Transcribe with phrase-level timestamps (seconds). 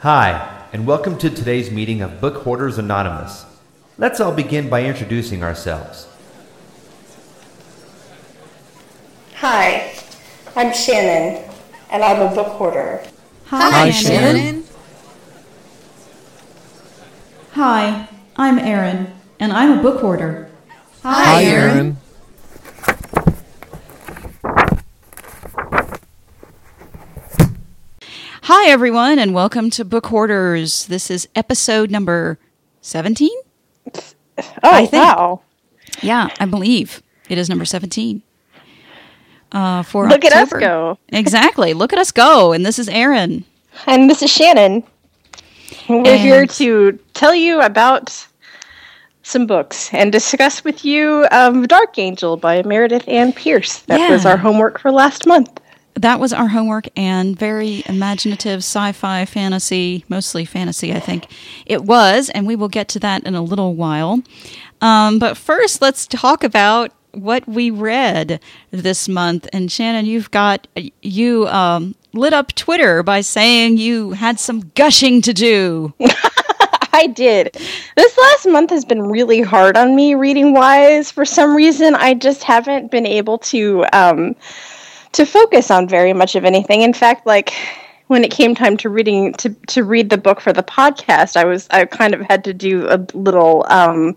[0.00, 3.44] Hi, and welcome to today's meeting of Book Hoarders Anonymous.
[3.98, 6.08] Let's all begin by introducing ourselves.
[9.34, 9.92] Hi,
[10.56, 11.46] I'm Shannon,
[11.90, 13.04] and I'm a book hoarder.
[13.48, 14.36] Hi, Hi, Shannon.
[14.36, 14.64] Shannon.
[17.52, 20.50] Hi, I'm Erin, and I'm a book hoarder.
[21.02, 21.98] Hi, Aaron.
[28.70, 30.86] Hi, everyone, and welcome to Book Hoarders.
[30.86, 32.38] This is episode number
[32.82, 33.28] 17?
[33.96, 34.00] Oh,
[34.62, 35.40] I think- wow.
[36.00, 38.22] Yeah, I believe it is number 17.
[39.50, 40.98] Uh, for Look at us go.
[41.08, 41.74] Exactly.
[41.74, 42.52] Look at us go.
[42.52, 43.44] And this is Aaron.
[43.88, 44.84] And this is Shannon.
[45.88, 48.24] We're And- here to tell you about
[49.24, 53.80] some books and discuss with you um, Darkangel by Meredith Ann Pierce.
[53.88, 55.60] That was our homework for last month.
[56.00, 61.26] That was our homework and very imaginative sci fi fantasy, mostly fantasy, I think
[61.66, 62.30] it was.
[62.30, 64.22] And we will get to that in a little while.
[64.80, 69.46] Um, but first, let's talk about what we read this month.
[69.52, 70.66] And Shannon, you've got,
[71.02, 75.92] you um, lit up Twitter by saying you had some gushing to do.
[76.94, 77.54] I did.
[77.96, 81.10] This last month has been really hard on me reading wise.
[81.10, 84.34] For some reason, I just haven't been able to um,
[85.12, 86.82] to focus on very much of anything.
[86.82, 87.52] In fact, like
[88.06, 91.44] when it came time to reading to to read the book for the podcast, I
[91.44, 94.16] was I kind of had to do a little um,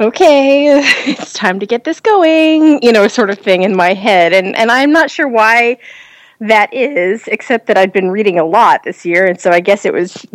[0.00, 4.32] okay, it's time to get this going, you know, sort of thing in my head.
[4.32, 5.78] And and I'm not sure why
[6.40, 9.84] that is, except that I'd been reading a lot this year, and so I guess
[9.84, 10.26] it was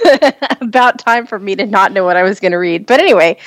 [0.60, 2.86] about time for me to not know what I was going to read.
[2.86, 3.38] But anyway,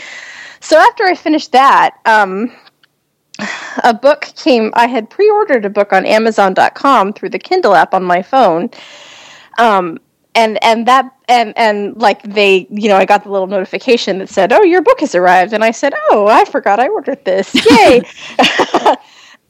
[0.60, 2.52] so after I finished that, um,
[3.84, 4.72] a book came.
[4.76, 8.70] I had pre-ordered a book on Amazon.com through the Kindle app on my phone.
[9.58, 10.00] Um,
[10.36, 14.30] and and that and and like they you know I got the little notification that
[14.30, 17.54] said oh your book has arrived and I said oh I forgot I ordered this
[17.70, 18.02] yay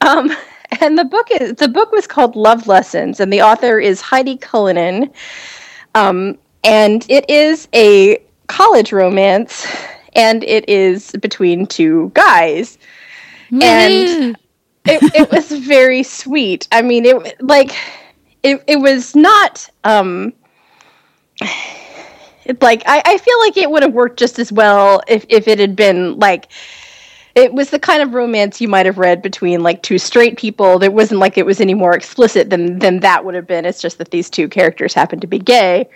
[0.01, 0.35] um
[0.79, 4.38] and the book is the book was called Love Lessons and the author is Heidi
[4.38, 5.12] Cullinan
[5.94, 8.17] um and it is a
[8.47, 9.67] college romance
[10.13, 12.79] and it is between two guys
[13.62, 14.38] and
[14.85, 16.67] it, it was very sweet.
[16.72, 17.75] I mean, it like
[18.44, 20.34] it it was not um
[22.45, 25.47] it, like I, I feel like it would have worked just as well if if
[25.47, 26.51] it had been like
[27.34, 30.84] it was the kind of romance you might have read between like two straight people.
[30.84, 33.66] It wasn't like it was any more explicit than than that would have been.
[33.66, 35.88] It's just that these two characters happened to be gay,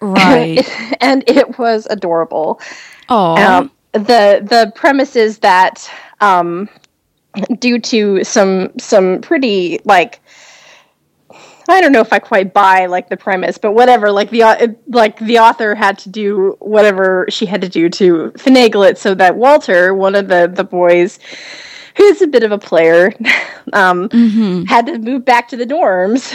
[0.00, 0.68] Right.
[1.00, 2.60] and it was adorable.
[3.08, 6.68] Oh, Um, the the premise is that um,
[7.58, 10.20] due to some some pretty like
[11.70, 14.10] I don't know if I quite buy like the premise, but whatever.
[14.10, 18.88] Like the like the author had to do whatever she had to do to finagle
[18.88, 21.18] it so that Walter, one of the the boys,
[21.96, 23.12] who's a bit of a player,
[23.74, 24.08] um,
[24.66, 26.32] had to move back to the dorms,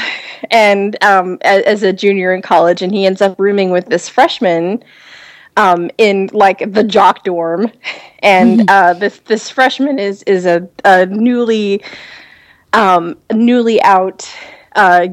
[0.51, 4.07] and um, as, as a junior in college, and he ends up rooming with this
[4.07, 4.83] freshman
[5.57, 7.71] um, in like the jock dorm,
[8.19, 11.83] and uh, this this freshman is is a, a newly
[12.73, 14.29] um, newly out
[14.75, 15.07] uh,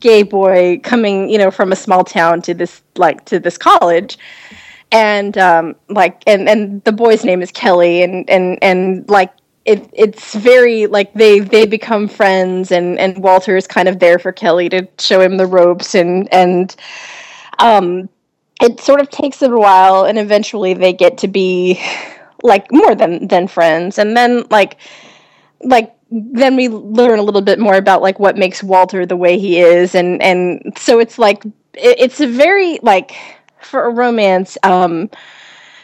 [0.00, 4.18] gay boy coming, you know, from a small town to this like to this college,
[4.90, 9.32] and um, like and and the boy's name is Kelly, and and and like.
[9.64, 12.72] It, it's very like they they become friends.
[12.72, 16.28] And and Walter is kind of there for Kelly to show him the ropes and
[16.34, 16.74] and
[17.60, 18.08] um
[18.62, 21.82] it sort of takes a while and eventually they get to be
[22.42, 23.98] like more than than friends.
[23.98, 24.78] And then like
[25.62, 29.38] like then we learn a little bit more about like what makes Walter the way
[29.38, 29.94] he is.
[29.94, 31.52] And and so it's like it,
[31.98, 33.14] it's a very like
[33.62, 35.10] for a romance um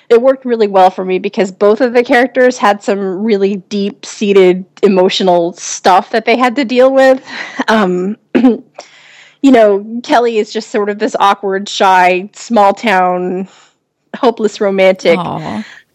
[0.09, 4.07] it worked really well for me because both of the characters had some really deep
[4.07, 7.27] seated emotional stuff that they had to deal with.
[7.69, 8.17] Um
[9.43, 13.49] you know, Kelly is just sort of this awkward, shy, small town,
[14.17, 15.17] hopeless romantic.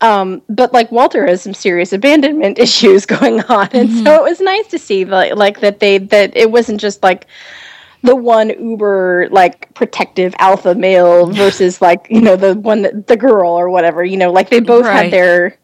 [0.01, 4.39] Um, but like Walter has some serious abandonment issues going on, and so it was
[4.41, 7.25] nice to see like like that they that it wasn't just like
[8.01, 13.15] the one uber like protective alpha male versus like you know the one that the
[13.15, 15.03] girl or whatever you know like they both Right.
[15.05, 15.57] had their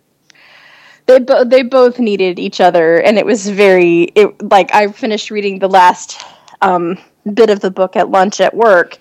[1.05, 5.31] they bo- they both needed each other and it was very it like I finished
[5.31, 6.23] reading the last
[6.61, 6.97] um,
[7.29, 8.97] bit of the book at lunch at work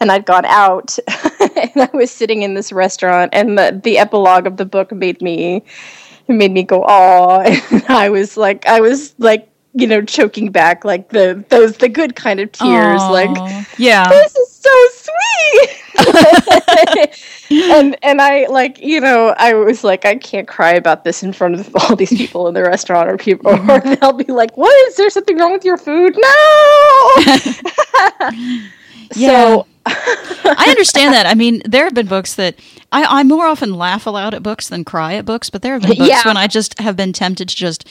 [0.00, 0.98] and I'd gone out
[1.40, 5.22] and I was sitting in this restaurant and the, the epilogue of the book made
[5.22, 5.62] me
[6.28, 7.40] it made me go oh
[7.70, 11.88] and I was like I was like you know choking back like the those the
[11.88, 13.30] good kind of tears like
[13.78, 14.08] yeah.
[14.08, 15.78] this is so sweet
[17.50, 21.32] and and I like you know I was like I can't cry about this in
[21.32, 23.94] front of all these people in the restaurant or people or mm-hmm.
[24.00, 24.72] they'll be like what?
[24.88, 26.16] Is there something wrong with your food?
[26.16, 27.24] No!
[29.12, 31.26] So I understand that.
[31.26, 32.56] I mean, there have been books that
[32.90, 35.82] I, I more often laugh aloud at books than cry at books, but there have
[35.82, 36.22] been books Yeah.
[36.24, 37.88] when I just have been tempted to just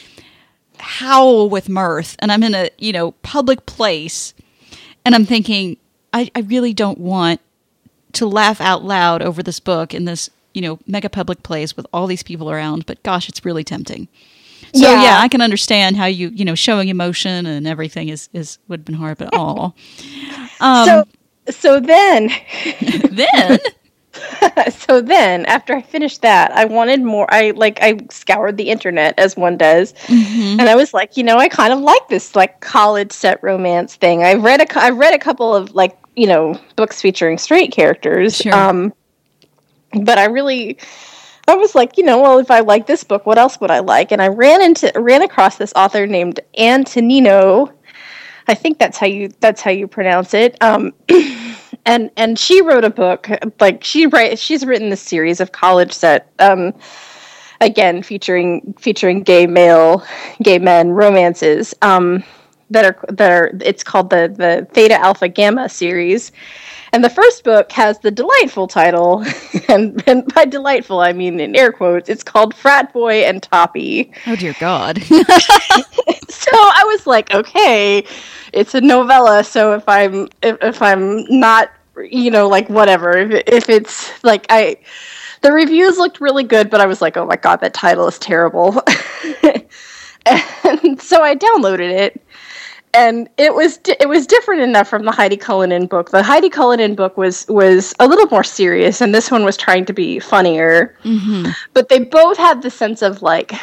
[0.79, 4.33] howl with mirth, and I'm in a you know public place,
[5.05, 5.77] and I'm thinking,
[6.13, 7.39] I, I really don't want
[8.13, 11.85] to laugh out loud over this book in this you know mega public place with
[11.93, 14.07] all these people around, but gosh, it's really tempting.
[14.73, 15.03] So Yeah.
[15.03, 18.81] yeah, I can understand how you you know showing emotion and everything is is would
[18.81, 19.75] have been hard, but all.
[20.61, 21.03] Um, so
[21.49, 22.29] so then
[23.11, 23.57] then
[24.71, 29.17] so then after i finished that i wanted more i like i scoured the internet
[29.17, 32.59] as one does and i was like you know i kind of like this like
[32.59, 36.59] college set romance thing i've read a i've read a couple of like you know
[36.75, 38.53] books featuring straight characters Sure.
[38.53, 38.93] um
[40.03, 40.77] but i really
[41.47, 43.79] i was like you know well if i like this book what else would i
[43.79, 47.71] like and i ran into ran across this author named Anne Tenino
[48.47, 50.57] I think that's how you that's how you pronounce it.
[50.61, 50.93] Um,
[51.85, 53.29] and and she wrote a book
[53.59, 56.73] like she write she's written this series of college set um,
[57.61, 60.03] again featuring featuring gay male
[60.43, 62.23] gay men romances um,
[62.71, 66.31] that are that are it's called the the Theta Alpha Gamma series.
[66.93, 69.23] And the first book has the delightful title,
[69.69, 72.09] and, and by delightful I mean in air quotes.
[72.09, 74.11] It's called Frat Boy and Toppy.
[74.27, 75.01] oh dear God.
[76.29, 78.03] so I was like, okay,
[78.51, 79.43] it's a novella.
[79.43, 84.45] So if I'm if, if I'm not, you know, like whatever, if, if it's like
[84.49, 84.77] I,
[85.41, 88.19] the reviews looked really good, but I was like, oh my god, that title is
[88.19, 88.81] terrible.
[90.25, 92.21] and so I downloaded it.
[92.93, 96.11] And it was it was different enough from the Heidi Cullinan book.
[96.11, 99.85] The Heidi Cullinan book was was a little more serious, and this one was trying
[99.85, 100.97] to be funnier.
[101.73, 103.53] But they both had the sense of like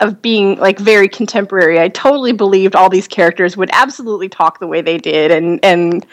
[0.00, 1.80] of being like very contemporary.
[1.80, 6.06] I totally believed all these characters would absolutely talk the way they did and and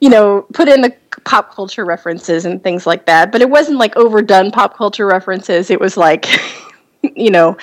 [0.00, 3.32] you know, put in the pop culture references and things like that.
[3.32, 5.70] But it wasn't like overdone pop culture references.
[5.70, 6.26] It was like
[7.02, 7.56] you know,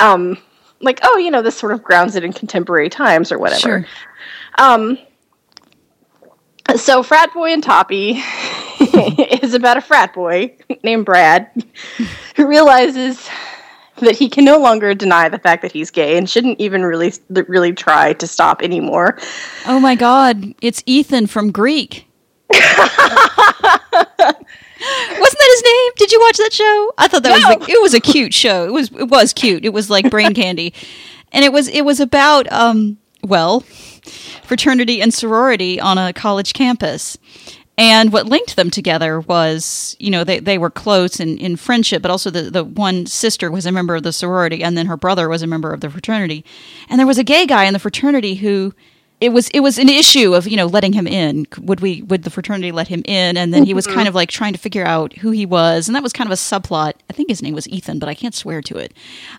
[0.00, 0.36] um
[0.80, 3.60] like oh, you know, this sort of grounds it in contemporary times or whatever.
[3.60, 3.86] Sure.
[4.58, 4.98] Um
[6.76, 8.22] so Frat Boy and Toppy
[9.42, 11.50] is about a frat boy named Brad
[12.36, 13.28] who realizes
[13.98, 17.12] that he can no longer deny the fact that he's gay and shouldn't even really
[17.48, 19.18] really try to stop anymore.
[19.66, 22.06] Oh my God, it's Ethan from Greek.
[24.80, 25.92] Wasn't that his name?
[25.96, 26.92] Did you watch that show?
[26.98, 28.64] I thought that was like, it was a cute show.
[28.66, 29.64] It was it was cute.
[29.64, 30.72] It was like brain candy,
[31.32, 37.18] and it was it was about um well fraternity and sorority on a college campus.
[37.78, 42.02] And what linked them together was, you know, they, they were close in, in friendship,
[42.02, 44.98] but also the, the one sister was a member of the sorority, and then her
[44.98, 46.44] brother was a member of the fraternity.
[46.90, 48.74] And there was a gay guy in the fraternity who
[49.20, 51.46] it was it was an issue of you know letting him in.
[51.58, 53.36] Would we would the fraternity let him in?
[53.36, 55.88] And then he was kind of like trying to figure out who he was.
[55.88, 56.94] And that was kind of a subplot.
[57.10, 58.94] I think his name was ethan but i can't swear to it.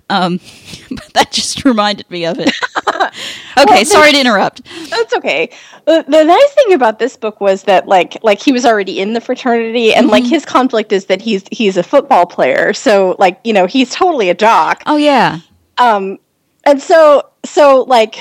[0.10, 0.40] Um,
[0.90, 2.54] but that just reminded me of it.
[3.58, 4.62] Okay sorry to interrupt.
[4.90, 5.50] That's okay.
[5.86, 9.14] The, the nice thing about this book was that like like he was already in
[9.14, 12.74] the fraternity and like his conflict is that he's he's a football player.
[12.74, 14.84] So like, you know, he's totally a jock.
[14.86, 15.40] oh yeah.
[15.78, 16.20] Um
[16.64, 18.18] and so so like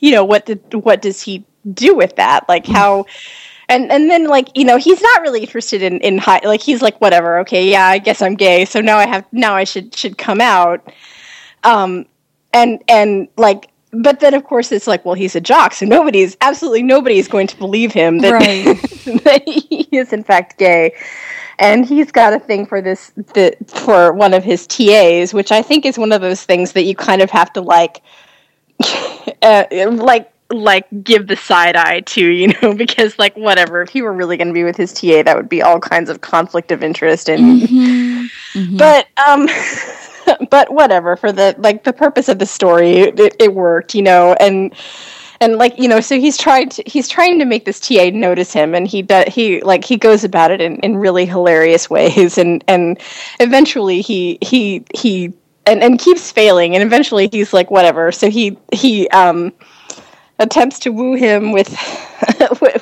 [0.00, 2.48] you know, what did what does he do with that?
[2.48, 3.06] Like how
[3.68, 6.82] and and then like you know he's not really interested in in high like he's
[6.82, 9.94] like whatever okay yeah I guess I'm gay so now I have now I should
[9.94, 10.92] should come out
[11.64, 12.06] um
[12.52, 16.36] and and like but then of course it's like well he's a jock so nobody's
[16.40, 18.64] absolutely nobody's going to believe him that, Right.
[19.24, 20.94] that he is in fact gay
[21.58, 25.62] and he's got a thing for this the, for one of his TAs which I
[25.62, 28.02] think is one of those things that you kind of have to like
[29.42, 33.82] uh, like like give the side eye to you know because like whatever.
[33.82, 36.10] If he were really going to be with his ta that would be all kinds
[36.10, 38.30] of conflict of interest and
[38.78, 39.48] but um
[40.50, 44.34] but whatever for the like the purpose of the story it, it worked you know
[44.40, 44.74] and
[45.40, 48.52] and like you know so he's trying to, he's trying to make this ta notice
[48.52, 52.38] him and he does he like he goes about it in, in really hilarious ways
[52.38, 52.98] and and
[53.40, 55.32] eventually he he he
[55.68, 59.52] and, and keeps failing and eventually he's like whatever so he he um
[60.38, 61.68] attempts to woo him with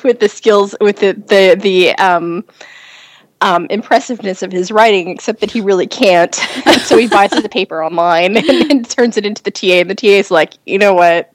[0.03, 2.43] with, the skills with the the the um
[3.41, 6.33] um, impressiveness of his writing, except that he really can't.
[6.81, 9.95] so he buys the paper online and, and turns it into the TA, and the
[9.95, 11.31] TA is like, you know what?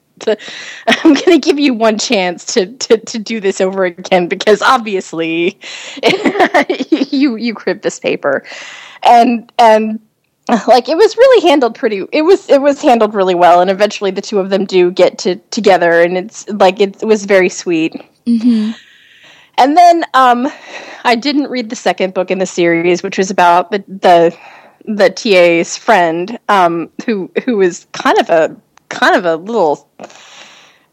[0.87, 4.61] I'm going to give you one chance to, to, to do this over again because
[4.61, 5.59] obviously
[7.09, 8.43] you you cribbed this paper,
[9.01, 9.99] and and
[10.67, 12.05] like it was really handled pretty.
[12.11, 15.17] It was it was handled really well, and eventually the two of them do get
[15.19, 17.93] to together, and it's like it, it was very sweet.
[18.25, 18.71] Mm-hmm.
[19.57, 20.51] And then um,
[21.03, 24.37] I didn't read the second book in the series, which was about the the
[24.85, 28.55] the TA's friend, um, who who was kind of a
[28.89, 29.89] kind of a little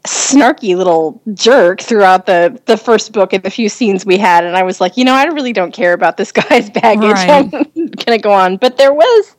[0.05, 4.55] snarky little jerk throughout the the first book and the few scenes we had and
[4.55, 7.11] I was like, you know, I really don't care about this guy's baggage.
[7.11, 7.53] Right.
[7.75, 8.57] I'm gonna go on.
[8.57, 9.35] But there was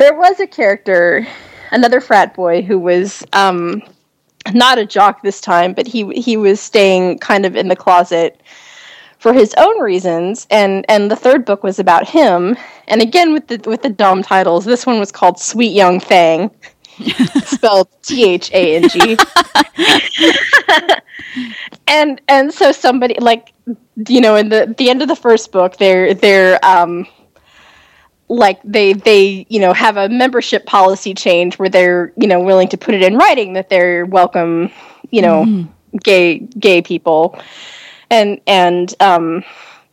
[0.00, 1.26] there was a character,
[1.70, 3.82] another frat boy who was um
[4.54, 8.40] not a jock this time, but he he was staying kind of in the closet
[9.18, 12.56] for his own reasons and and the third book was about him.
[12.88, 16.50] And again with the with the dumb titles this one was called sweet young thang
[17.44, 19.16] spelled t-h-a-n-g
[21.86, 23.52] and and so somebody like
[24.08, 27.06] you know in the the end of the first book they're they're um
[28.30, 32.68] like they they you know have a membership policy change where they're you know willing
[32.68, 34.70] to put it in writing that they're welcome
[35.10, 35.68] you know
[36.04, 37.38] gay gay people
[38.08, 39.44] and and um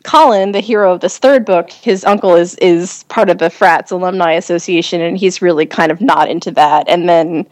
[0.03, 3.91] Colin, the hero of this third book, his uncle is is part of the Frats
[3.91, 6.87] Alumni Association, and he's really kind of not into that.
[6.87, 7.45] And then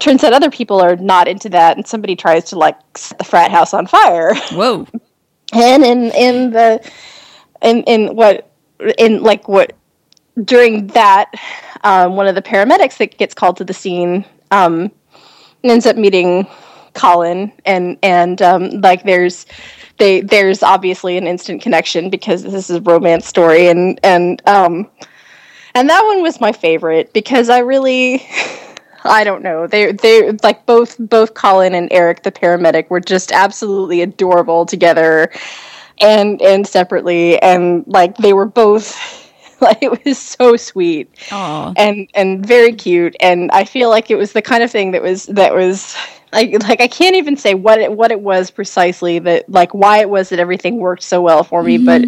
[0.00, 3.24] turns out other people are not into that, and somebody tries to like set the
[3.24, 4.34] frat house on fire.
[4.52, 4.86] Whoa.
[5.52, 6.90] And in in the
[7.62, 8.50] in in what
[8.98, 9.76] in like what
[10.42, 11.32] during that
[11.84, 14.90] um, one of the paramedics that gets called to the scene um,
[15.62, 16.46] ends up meeting
[16.94, 19.46] Colin and and um, like there's
[19.98, 24.90] they there's obviously an instant connection because this is a romance story and and um
[25.74, 28.26] and that one was my favorite because I really
[29.04, 29.66] I don't know.
[29.66, 35.30] They they like both both Colin and Eric the paramedic were just absolutely adorable together
[36.00, 39.23] and and separately and like they were both
[39.70, 41.72] like it was so sweet Aw.
[41.76, 45.02] and and very cute and i feel like it was the kind of thing that
[45.02, 45.96] was that was
[46.32, 49.98] like like i can't even say what it what it was precisely that like why
[49.98, 52.04] it was that everything worked so well for me but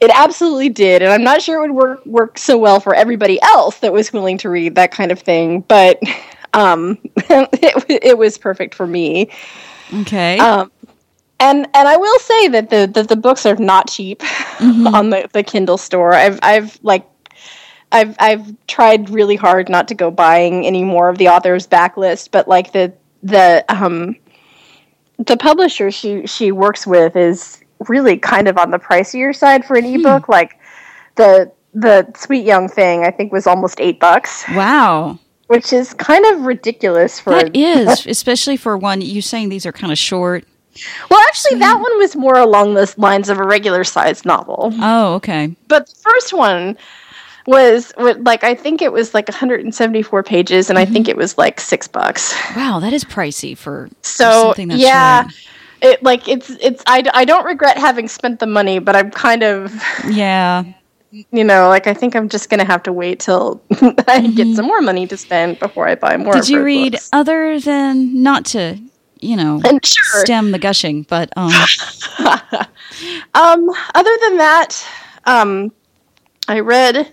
[0.00, 3.40] it absolutely did and i'm not sure it would work work so well for everybody
[3.42, 5.98] else that was willing to read that kind of thing but
[6.54, 9.30] um it, it was perfect for me
[10.00, 10.38] Okay.
[10.38, 10.70] um,
[11.40, 14.22] and and I will say that the that the books are not cheap
[14.60, 16.12] on the, the Kindle store.
[16.12, 17.06] I've I've like
[17.92, 22.30] I've I've tried really hard not to go buying any more of the author's backlist,
[22.30, 22.92] but like the
[23.22, 24.16] the um
[25.18, 29.76] the publisher she she works with is really kind of on the pricier side for
[29.76, 30.28] an ebook.
[30.28, 30.58] Like
[31.16, 35.18] the the Sweet Young Thing, I think was almost eight bucks, wow.
[35.46, 39.72] which is kind of ridiculous for That is, especially for one, you saying these are
[39.72, 40.44] kind of short.
[41.10, 41.82] Well, actually, that hmm.
[41.82, 44.72] one was more along the lines of a regular sized novel.
[44.80, 45.54] Oh, okay.
[45.68, 46.76] But the first one
[47.48, 51.12] was like I think it was like 174 pages, and I think mm-hmm.
[51.12, 52.34] it was like six bucks.
[52.54, 55.34] Wow, that is pricey for, So something that's yeah, short.
[55.80, 59.42] it like it's it's I, I don't regret having spent the money, but I'm kind
[59.42, 59.74] of
[60.06, 60.64] Yeah.
[61.10, 64.52] you know like I think I'm just gonna have to wait till I get mm-hmm.
[64.52, 66.34] some more money to spend before I buy more.
[66.34, 67.08] Did you read books.
[67.14, 68.78] other than not to,
[69.20, 71.52] you know, sure, stem the gushing, but um,
[73.34, 74.86] Um, other than that,
[75.24, 75.72] um,
[76.48, 77.10] I read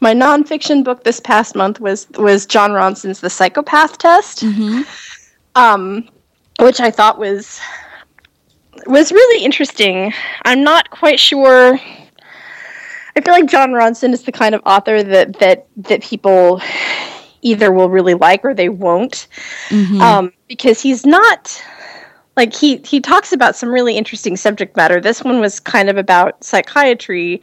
[0.00, 4.42] my nonfiction book this past month was was Jon Ronson's The Psychopath Test,
[5.54, 6.08] um,
[6.60, 7.60] which I thought was
[8.86, 10.12] was really interesting.
[10.44, 11.78] I'm not quite sure.
[13.16, 16.60] I feel like John Ronson is the kind of author that that that people
[17.44, 19.28] either will really like or they won't,
[19.68, 20.00] mm-hmm.
[20.00, 21.62] um, because he's not
[22.36, 25.00] like he he talks about some really interesting subject matter.
[25.00, 27.42] This one was kind of about psychiatry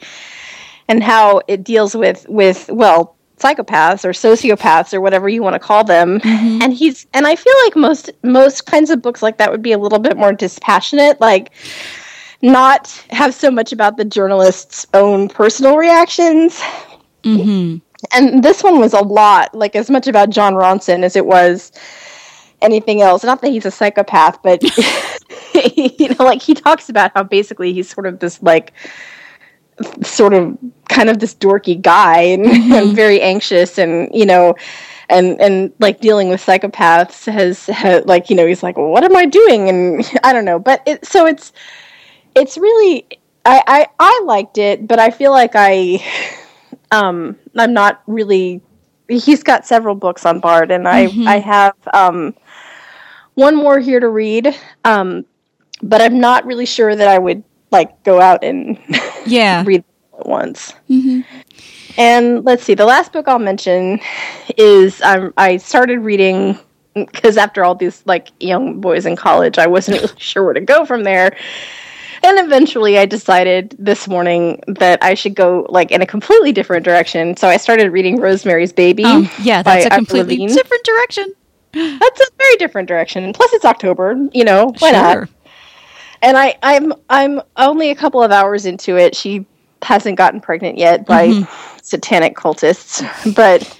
[0.89, 5.59] and how it deals with with well psychopaths or sociopaths or whatever you want to
[5.59, 6.19] call them.
[6.19, 6.61] Mm-hmm.
[6.61, 9.71] And he's and I feel like most most kinds of books like that would be
[9.71, 11.51] a little bit more dispassionate, like
[12.41, 16.59] not have so much about the journalist's own personal reactions.
[17.23, 17.77] Mm-hmm.
[18.13, 21.71] And this one was a lot like as much about Jon Ronson as it was
[22.61, 23.23] anything else.
[23.23, 24.61] Not that he's a psychopath, but
[25.75, 28.73] you know, like he talks about how basically he's sort of this like
[30.03, 30.57] sort of
[30.89, 32.95] kind of this dorky guy and, and mm-hmm.
[32.95, 34.55] very anxious and you know
[35.09, 39.15] and and like dealing with psychopaths has, has like you know he's like what am
[39.15, 39.69] i doing?
[39.69, 40.59] And i don't know.
[40.59, 41.51] But it so it's
[42.35, 43.05] it's really
[43.43, 45.99] I, I i liked it but i feel like i
[46.91, 48.61] um i'm not really
[49.07, 51.27] he's got several books on Bard, and I Mm-hmm.
[51.27, 52.33] I have um,
[53.35, 54.55] one more here to read.
[54.85, 55.25] Um,
[55.81, 58.77] but I'm not really sure that I would like go out and
[59.25, 59.63] Yeah.
[59.65, 60.73] read them at once.
[60.89, 61.21] Mm-hmm.
[61.97, 63.99] And let's see, the last book I'll mention
[64.57, 66.57] is um, I started reading
[66.93, 70.61] because after all these like young boys in college, I wasn't really sure where to
[70.61, 71.35] go from there.
[72.23, 76.85] And eventually, I decided this morning that I should go like in a completely different
[76.85, 77.35] direction.
[77.35, 79.03] So I started reading Rosemary's Baby.
[79.05, 80.55] Um, yeah, that's a completely Levin.
[80.55, 81.33] different direction.
[81.73, 83.23] That's a very different direction.
[83.23, 84.15] And plus, it's October.
[84.33, 85.29] You know, why not?
[86.21, 89.15] and I, I'm I'm only a couple of hours into it.
[89.15, 89.45] She
[89.81, 91.77] hasn't gotten pregnant yet by Mm-hmm.
[91.81, 93.01] satanic cultists,
[93.35, 93.79] but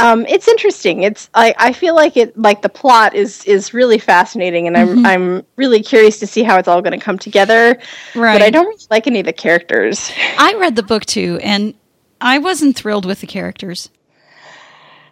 [0.00, 1.02] um, it's interesting.
[1.02, 4.90] It's I, I feel like it like the plot is is really fascinating, and I'm
[4.90, 5.06] Mm-hmm.
[5.06, 7.78] I'm really curious to see how it's all going to come together.
[8.14, 8.34] Right.
[8.34, 10.10] But I don't really like any of the characters.
[10.36, 11.74] I read the book too, and
[12.20, 13.88] I wasn't thrilled with the characters.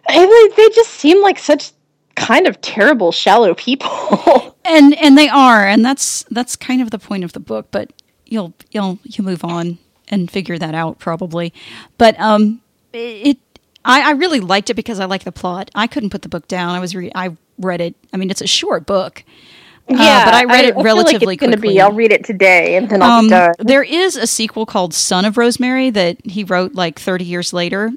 [0.07, 1.71] I, they just seem like such
[2.15, 4.55] kind of terrible, shallow people.
[4.69, 7.91] and and they are and that's that's kind of the point of the book but
[8.25, 9.77] you'll you'll you move on
[10.09, 11.53] and figure that out probably
[11.97, 12.61] but um
[12.93, 13.37] it
[13.85, 15.71] I, I really liked it because I like the plot.
[15.75, 16.75] I couldn't put the book down.
[16.75, 17.95] I was re- I read it.
[18.13, 19.23] I mean, it's a short book,
[19.89, 21.75] Uh, but I read it feel relatively like it's gonna quickly.
[21.75, 23.53] Be, I'll read it today, and then I'll Um, be done.
[23.59, 27.91] there is a sequel called Son of Rosemary that he wrote like 30 years later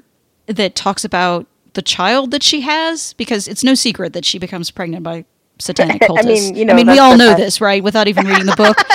[0.47, 4.71] that talks about the child that she has because it's no secret that she becomes
[4.71, 5.25] pregnant by
[5.59, 6.25] satanic I cultists.
[6.25, 7.83] mean, you know, I mean we all know this, right?
[7.83, 8.77] Without even reading the book.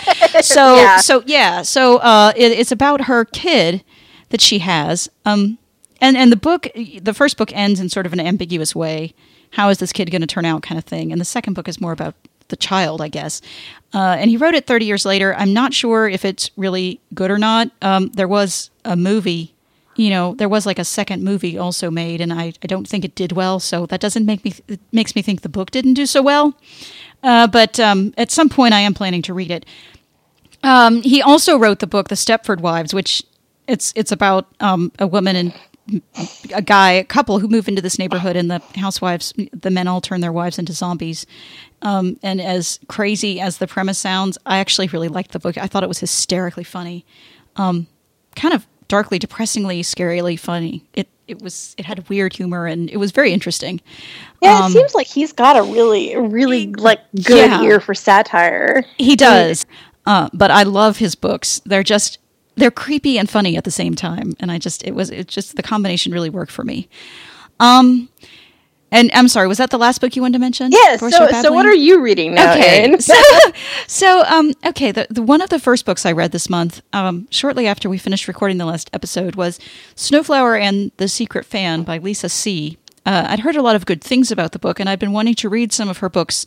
[0.43, 0.97] So, Yeah.
[0.99, 3.83] so yeah, so uh, it, it's about her kid
[4.29, 5.09] that she has.
[5.25, 5.59] Um,
[6.01, 9.15] and and the book, the first book ends in sort of an ambiguous way.
[9.53, 11.11] How is this kid going to turn out, kind of thing.
[11.11, 12.15] And the second book is more about
[12.49, 13.41] the child, I guess.
[13.95, 15.35] Uh, and he wrote it 30 years later.
[15.35, 17.71] I'm not sure if it's really good or not.
[17.83, 19.55] Um, there was a movie,
[19.97, 23.05] you know, there was like a second movie also made, and I, I don't think
[23.05, 23.61] it did well.
[23.61, 26.55] So that doesn't make me, it makes me think the book didn't do so well.
[27.23, 29.67] Uh, but um, at some point, I am planning to read it.
[30.63, 33.23] Um, he also wrote the book The Stepford Wives, which
[33.67, 35.55] it's it's about um, a woman and
[36.55, 40.01] a guy, a couple who move into this neighborhood, and the housewives, the men all
[40.01, 41.27] turn their wives into zombies.
[41.83, 45.57] Um, and as crazy as the premise sounds, I actually really liked the book.
[45.57, 47.05] I thought it was hysterically funny,
[47.57, 47.87] um,
[48.37, 50.85] kind of darkly, depressingly, scarily funny.
[50.95, 53.83] It it was it had weird humor and it was very interesting.
[54.41, 57.63] Yeah, Um, it seems like he's got a really, really like good Yeah.
[57.63, 58.83] ear for satire.
[58.97, 59.67] He does.
[60.07, 61.61] Uh, but I love his books.
[61.67, 62.19] They're just
[62.59, 65.57] they're creepy and funny at the same time, and I just it was it just
[65.57, 66.89] the combination really worked for me.
[67.61, 68.09] Um,
[68.91, 70.73] and I'm sorry, was that the last book you wanted to mention?
[70.73, 70.97] Yeah.
[70.97, 73.15] So, so what are you reading now, Okay, so,
[73.87, 77.29] so um, okay, the, the one of the first books I read this month, um,
[77.31, 79.61] shortly after we finished recording the last episode, was
[79.95, 83.85] Snow Flower and the Secret Fan by Lisa See Uh, I'd heard a lot of
[83.85, 86.47] good things about the book, and I'd been wanting to read some of her books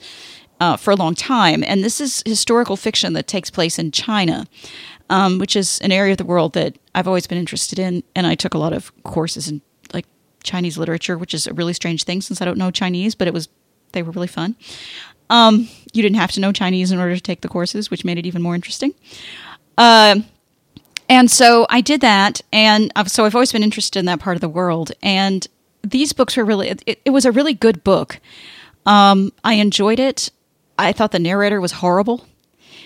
[0.60, 1.63] uh, for a long time.
[1.65, 4.45] And this is historical fiction that takes place in China,
[5.12, 8.26] um, which is an area of the world that I've always been interested in, and
[8.26, 9.62] I took a lot of courses in
[9.93, 10.06] like
[10.41, 13.34] Chinese literature, which is a really strange thing since I don't know Chinese, but it
[13.34, 13.50] was
[13.91, 14.56] they were really fun.
[15.30, 18.17] Um, you didn't have to know Chinese in order to take the courses, which made
[18.17, 18.93] it even more interesting.
[19.78, 20.26] Um,
[21.10, 24.41] and so I did that, and so I've always been interested in that part of
[24.41, 24.93] the world.
[25.04, 25.45] And
[25.84, 28.21] these books were really, it, it was a really good book.
[28.86, 30.32] Um, I enjoyed it.
[30.80, 32.26] I thought the narrator was horrible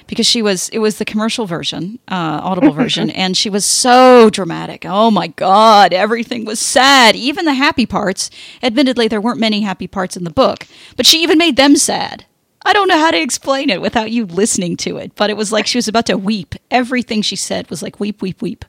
[0.07, 4.29] because she was it was the commercial version uh, audible version and she was so
[4.29, 4.85] dramatic.
[4.85, 7.15] Oh my god everything was sad.
[7.15, 8.29] Even the happy parts
[8.61, 12.25] admittedly there weren't many happy parts in the book but she even made them sad.
[12.67, 15.51] I don't know how to explain it without you listening to it but it was
[15.51, 16.55] like she was about to weep.
[16.71, 18.65] Everything she said was like weep weep weep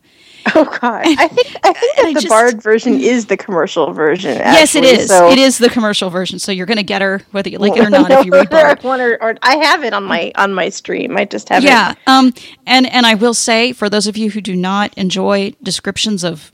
[0.54, 3.36] Oh God, I think I think And I that the just- Bard version is the
[3.36, 4.36] commercial version.
[4.36, 5.08] yes it is.
[5.08, 5.28] So.
[5.30, 7.90] It is the commercial version so you're gonna get her whether you like it or
[7.98, 8.82] not if you read Bard.
[8.82, 11.16] want or, or I have it on my on my stream.
[11.16, 11.66] I just haven't.
[11.68, 11.94] Yeah.
[12.06, 12.32] Um,
[12.66, 16.52] and, and I will say, for those of you who do not enjoy descriptions of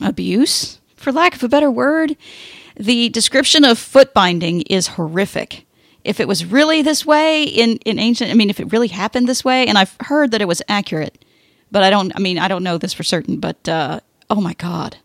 [0.00, 2.16] abuse, for lack of a better word,
[2.76, 5.66] the description of foot binding is horrific.
[6.04, 9.28] If it was really this way in, in ancient, I mean, if it really happened
[9.28, 11.21] this way, and I've heard that it was accurate,
[11.72, 13.98] but I don't, I mean, I don't know this for certain, but uh,
[14.30, 14.98] oh my God.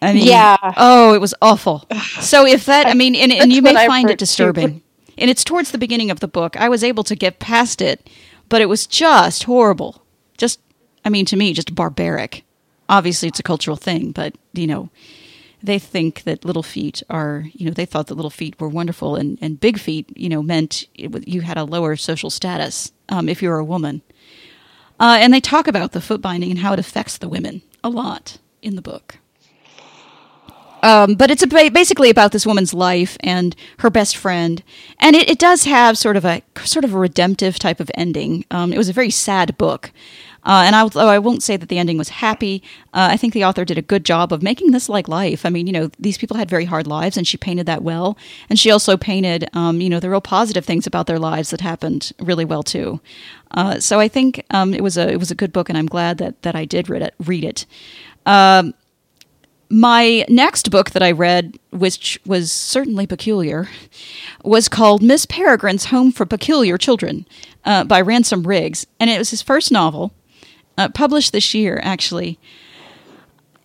[0.00, 0.56] I mean, Yeah.
[0.76, 1.86] Oh, it was awful.
[2.20, 4.24] So if that, I mean, and, and you may find it too.
[4.24, 4.82] disturbing.
[5.18, 6.56] And it's towards the beginning of the book.
[6.56, 8.08] I was able to get past it,
[8.48, 10.02] but it was just horrible.
[10.38, 10.60] Just,
[11.04, 12.44] I mean, to me, just barbaric.
[12.88, 14.90] Obviously, it's a cultural thing, but, you know,
[15.62, 19.16] they think that little feet are, you know, they thought that little feet were wonderful,
[19.16, 23.28] and, and big feet, you know, meant it, you had a lower social status um,
[23.28, 24.02] if you were a woman.
[24.98, 27.88] Uh, and they talk about the foot binding and how it affects the women a
[27.88, 29.18] lot in the book.
[30.82, 34.62] Um, but it's a, basically about this woman's life and her best friend,
[35.00, 38.44] and it, it does have sort of a sort of a redemptive type of ending.
[38.50, 39.90] Um, it was a very sad book,
[40.46, 42.62] uh, and although I won't say that the ending was happy,
[42.94, 45.44] uh, I think the author did a good job of making this like life.
[45.44, 48.16] I mean, you know, these people had very hard lives, and she painted that well.
[48.48, 51.60] And she also painted, um, you know, the real positive things about their lives that
[51.60, 53.00] happened really well too.
[53.50, 55.86] Uh, so I think um, it was a it was a good book, and I'm
[55.86, 57.14] glad that that I did read it.
[57.18, 57.66] Read it.
[58.24, 58.72] Um,
[59.68, 63.68] my next book that I read, which was certainly peculiar,
[64.44, 67.26] was called Miss Peregrine's Home for Peculiar Children
[67.64, 68.86] uh, by Ransom Riggs.
[69.00, 70.12] And it was his first novel
[70.78, 72.38] uh, published this year, actually.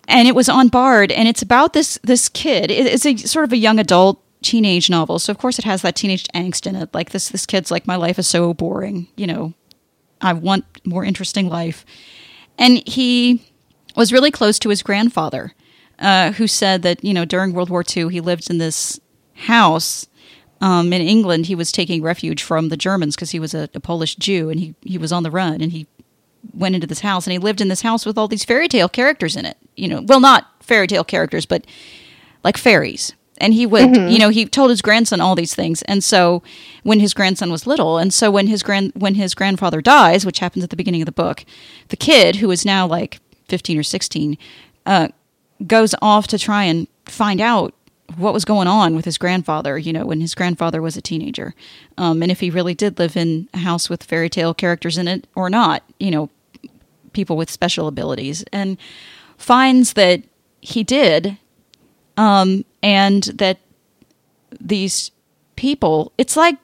[0.08, 2.72] And it was on Bard, and it's about this this kid.
[2.72, 5.96] It's a sort of a young adult teenage novel, so of course it has that
[5.96, 6.94] teenage angst in it.
[6.94, 9.08] Like this, this kid's like, my life is so boring.
[9.16, 9.54] You know,
[10.20, 11.86] I want more interesting life.
[12.58, 13.46] And he
[13.96, 15.54] was really close to his grandfather,
[16.00, 19.00] uh, who said that you know during World War II he lived in this
[19.34, 20.08] house
[20.62, 21.48] um, in England.
[21.48, 24.60] He was taking refuge from the Germans because he was a, a, Polish Jew and
[24.60, 25.88] he he was on the run and he
[26.54, 28.90] went into this house and he lived in this house with all these fairy tale
[28.90, 29.58] characters in it.
[29.76, 31.66] You know, well, not fairy tale characters, but
[32.44, 33.14] like fairies.
[33.40, 34.10] And he would, mm-hmm.
[34.10, 35.82] you know, he told his grandson all these things.
[35.84, 36.44] And so
[36.84, 40.40] when his grandson was little, and so when his grand when his grandfather dies, which
[40.40, 41.44] happens at the beginning of the book,
[41.88, 44.38] the kid who is now like fifteen or sixteen,
[44.86, 45.08] uh,
[45.66, 47.74] goes off to try and find out
[48.18, 51.54] what was going on with his grandfather, you know, when his grandfather was a teenager,
[51.98, 55.08] um, and if he really did live in a house with fairy tale characters in
[55.08, 56.30] it or not, you know,
[57.14, 58.78] people with special abilities, and
[59.38, 60.24] finds that
[60.62, 61.38] he did,
[62.18, 63.60] um, and that
[64.60, 65.12] these
[65.56, 66.58] people, it's like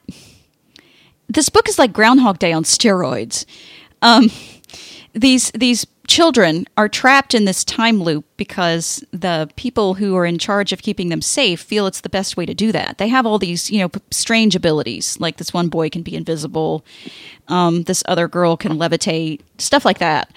[1.28, 3.46] this book is like Groundhog Day on steroids.
[4.02, 4.30] Um,
[5.14, 10.38] these these children are trapped in this time loop because the people who are in
[10.38, 12.98] charge of keeping them safe feel it's the best way to do that.
[12.98, 15.20] They have all these, you know, strange abilities.
[15.20, 16.86] Like this one boy can be invisible,
[17.50, 20.32] um, this other girl can levitate, stuff like that.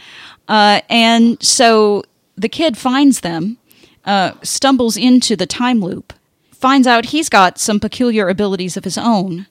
[0.48, 2.02] Uh, and so
[2.36, 3.56] the kid finds them,
[4.04, 6.12] uh, stumbles into the time loop,
[6.50, 9.46] finds out he's got some peculiar abilities of his own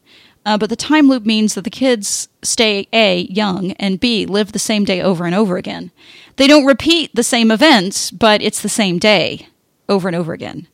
[0.49, 4.51] uh, but the time loop means that the kids stay A, young, and B, live
[4.51, 5.91] the same day over and over again.
[6.37, 9.47] They don't repeat the same events, but it's the same day
[9.87, 10.67] over and over again.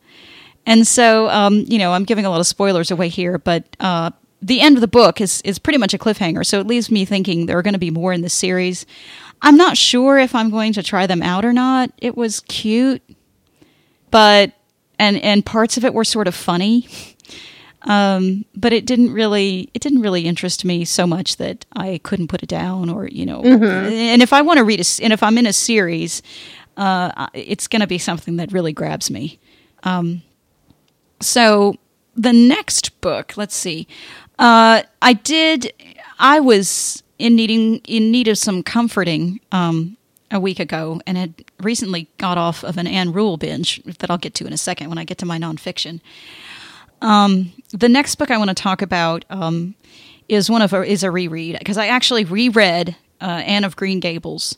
[0.65, 4.11] And so, um, you know, I'm giving a lot of spoilers away here, but uh,
[4.41, 6.45] the end of the book is, is pretty much a cliffhanger.
[6.45, 8.85] So it leaves me thinking there are going to be more in this series.
[9.41, 11.91] I'm not sure if I'm going to try them out or not.
[11.97, 13.01] It was cute,
[14.09, 14.53] but
[14.97, 16.87] and and parts of it were sort of funny.
[17.85, 22.27] Um, but it didn't really it didn't really interest me so much that I couldn't
[22.29, 23.41] put it down or you know.
[23.41, 23.63] Mm-hmm.
[23.63, 26.23] and if I want to read a and if I'm in a series
[26.77, 29.39] uh, it's going to be something that really grabs me.
[29.83, 30.23] Um,
[31.21, 31.75] so
[32.15, 33.87] the next book let's see.
[34.39, 35.71] Uh, I did
[36.17, 39.95] I was in needing in need of some comforting um,
[40.31, 44.17] a week ago and had recently got off of an Ann Rule binge that I'll
[44.17, 46.01] get to in a second when I get to my nonfiction
[47.01, 49.75] um, the next book I want to talk about um,
[50.29, 53.99] is one of a, is a reread because I actually reread uh, Anne of Green
[53.99, 54.57] Gables.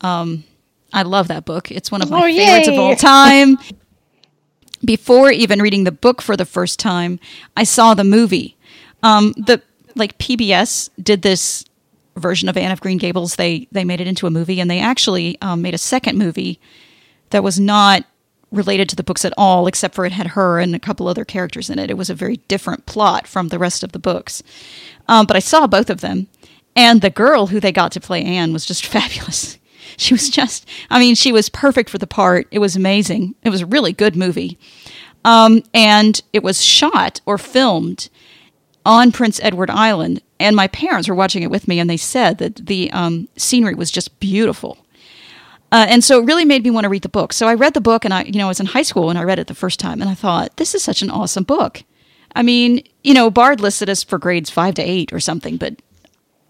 [0.00, 0.44] Um,
[0.92, 1.70] I love that book.
[1.70, 3.58] It's one of my oh, favorites of all time.
[4.84, 7.20] Before even reading the book for the first time,
[7.56, 8.56] I saw the movie.
[9.02, 9.62] Um, the
[9.94, 11.64] like PBS did this
[12.16, 13.36] version of Anne of Green Gables.
[13.36, 16.60] They they made it into a movie, and they actually um, made a second movie
[17.30, 18.04] that was not
[18.52, 21.24] related to the books at all, except for it had her and a couple other
[21.24, 21.90] characters in it.
[21.90, 24.42] It was a very different plot from the rest of the books.
[25.08, 26.28] Um, but I saw both of them,
[26.76, 29.58] and the girl who they got to play Anne was just fabulous.
[29.96, 32.46] She was just, I mean, she was perfect for the part.
[32.50, 33.34] It was amazing.
[33.42, 34.58] It was a really good movie.
[35.24, 38.08] Um, and it was shot or filmed
[38.84, 40.22] on Prince Edward Island.
[40.40, 43.74] And my parents were watching it with me, and they said that the um, scenery
[43.74, 44.78] was just beautiful.
[45.72, 47.32] Uh, and so it really made me want to read the book.
[47.32, 49.16] So I read the book, and I, you know, I was in high school when
[49.16, 51.82] I read it the first time, and I thought, this is such an awesome book.
[52.36, 55.80] I mean, you know, Bard listed us for grades five to eight or something, but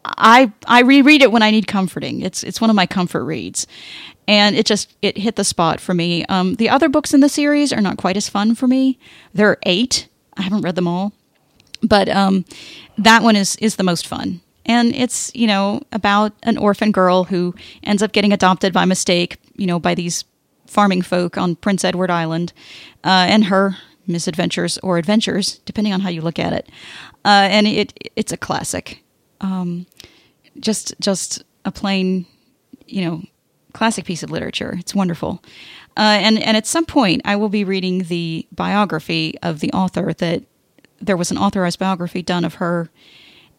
[0.05, 2.21] I I reread it when I need comforting.
[2.21, 3.67] It's it's one of my comfort reads,
[4.27, 6.25] and it just it hit the spot for me.
[6.27, 8.99] Um, the other books in the series are not quite as fun for me.
[9.33, 10.09] There are eight.
[10.37, 11.13] I haven't read them all,
[11.81, 12.45] but um,
[12.99, 17.25] that one is is the most fun and it's you know about an orphan girl
[17.25, 20.25] who ends up getting adopted by mistake you know by these
[20.67, 22.53] farming folk on prince edward island
[23.05, 26.69] uh, and her misadventures or adventures depending on how you look at it.
[27.25, 29.03] Uh, and it it's a classic.
[29.41, 29.87] Um,
[30.59, 32.27] just just a plain
[32.87, 33.23] you know
[33.73, 34.75] classic piece of literature.
[34.79, 35.43] It's wonderful.
[35.97, 40.13] Uh, and and at some point, I will be reading the biography of the author.
[40.13, 40.43] That
[41.01, 42.91] there was an authorized biography done of her,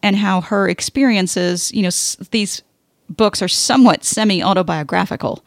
[0.04, 1.72] and how her experiences.
[1.72, 2.62] You know, s- these
[3.08, 5.42] books are somewhat semi autobiographical,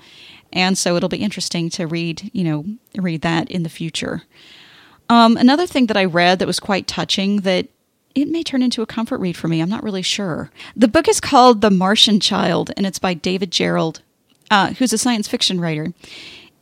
[0.52, 2.32] and so it'll be interesting to read.
[2.34, 2.66] You know,
[2.96, 4.24] read that in the future.
[5.10, 7.68] Um, another thing that I read that was quite touching that
[8.16, 9.62] it may turn into a comfort read for me.
[9.62, 10.50] I'm not really sure.
[10.76, 14.02] The book is called The Martian Child, and it's by David Gerrold,
[14.50, 15.94] uh, who's a science fiction writer.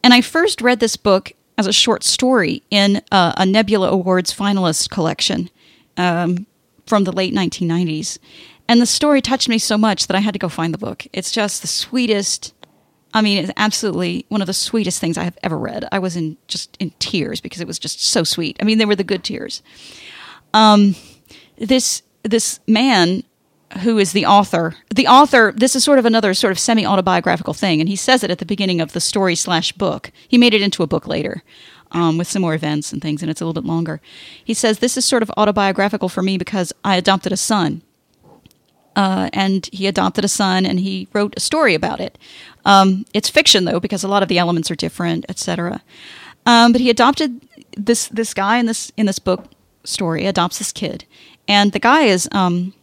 [0.03, 4.33] And I first read this book as a short story in uh, a Nebula Awards
[4.33, 5.49] finalist collection
[5.97, 6.45] um,
[6.85, 8.17] from the late 1990s.
[8.67, 11.05] And the story touched me so much that I had to go find the book.
[11.13, 12.53] It's just the sweetest.
[13.13, 15.87] I mean, it's absolutely one of the sweetest things I have ever read.
[15.91, 18.57] I was in just in tears because it was just so sweet.
[18.59, 19.61] I mean, they were the good tears.
[20.53, 20.95] Um,
[21.57, 23.23] this this man
[23.79, 24.75] who is the author.
[24.93, 28.23] The author this is sort of another sort of semi autobiographical thing and he says
[28.23, 30.11] it at the beginning of the story slash book.
[30.27, 31.43] He made it into a book later
[31.91, 34.01] um, with some more events and things and it's a little bit longer.
[34.43, 37.81] He says this is sort of autobiographical for me because i adopted a son.
[38.95, 42.17] Uh, and he adopted a son and he wrote a story about it.
[42.63, 45.81] Um, it's fiction though because a lot of the elements are different etc
[46.45, 47.41] um, but he adopted
[47.77, 49.45] this this guy in this in this book
[49.83, 51.05] story adopts this kid.
[51.47, 52.73] And the guy is um,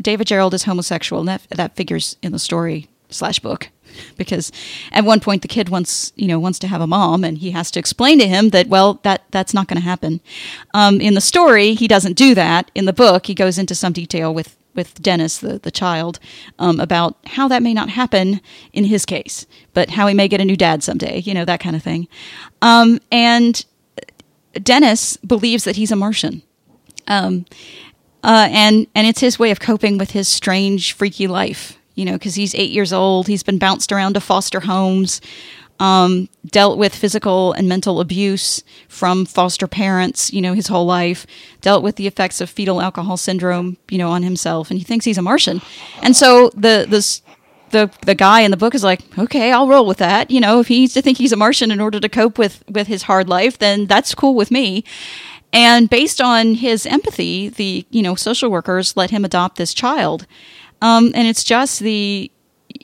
[0.00, 3.70] David Gerrold is homosexual, and that that figures in the story slash book
[4.16, 4.52] because
[4.92, 7.50] at one point the kid wants you know wants to have a mom, and he
[7.52, 10.20] has to explain to him that well that that's not going to happen.
[10.74, 12.70] Um, in the story, he doesn't do that.
[12.74, 16.18] In the book, he goes into some detail with with Dennis, the the child,
[16.58, 18.40] um, about how that may not happen
[18.72, 21.60] in his case, but how he may get a new dad someday, you know that
[21.60, 22.08] kind of thing.
[22.62, 23.64] Um, and
[24.62, 26.42] Dennis believes that he's a Martian.
[28.22, 31.78] Uh, and and it's his way of coping with his strange, freaky life.
[31.94, 35.20] You know, because he's eight years old, he's been bounced around to foster homes,
[35.80, 40.32] um, dealt with physical and mental abuse from foster parents.
[40.32, 41.26] You know, his whole life,
[41.60, 43.78] dealt with the effects of fetal alcohol syndrome.
[43.90, 45.60] You know, on himself, and he thinks he's a Martian.
[46.02, 47.22] And so the this
[47.70, 50.30] the the guy in the book is like, okay, I'll roll with that.
[50.30, 52.62] You know, if he needs to think he's a Martian in order to cope with
[52.68, 54.84] with his hard life, then that's cool with me.
[55.52, 60.26] And based on his empathy, the you know social workers let him adopt this child,
[60.82, 62.30] um, and it's just the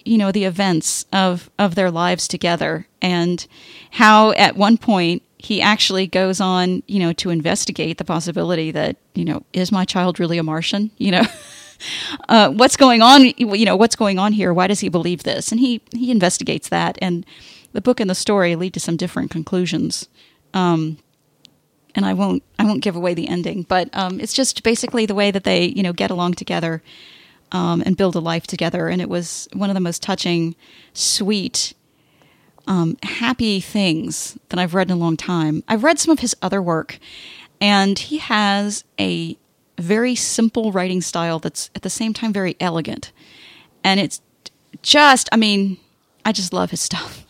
[0.05, 3.47] you know the events of of their lives together and
[3.93, 8.97] how at one point he actually goes on you know to investigate the possibility that
[9.15, 11.25] you know is my child really a Martian you know.
[12.29, 13.25] Uh, what's going on?
[13.37, 14.55] You know, what's going on here?
[14.55, 15.51] Why does he believe this?
[15.51, 17.27] And he he investigates that, and
[17.73, 20.09] the book and the story lead to some different conclusions.
[20.55, 20.99] Um,
[21.95, 25.15] and I won't I won't give away the ending, but um, it's just basically the
[25.15, 26.83] way that they you know get along together
[27.53, 28.89] um, and build a life together.
[28.89, 30.57] And it was one of the most touching,
[30.93, 31.75] sweet,
[32.67, 35.63] um, happy things that I've read in a long time.
[35.69, 36.99] I've read some of his other work,
[37.61, 39.37] and he has a
[39.79, 43.13] very simple writing style that's at the same time very elegant,
[43.83, 44.21] and it's
[44.83, 45.79] just I mean
[46.25, 47.21] I just love his stuff.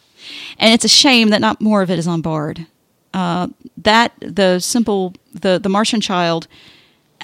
[0.59, 2.67] And it's a shame that not more of it is on Bard
[3.15, 3.47] uh,
[3.79, 6.49] that the simple the the Martian Child,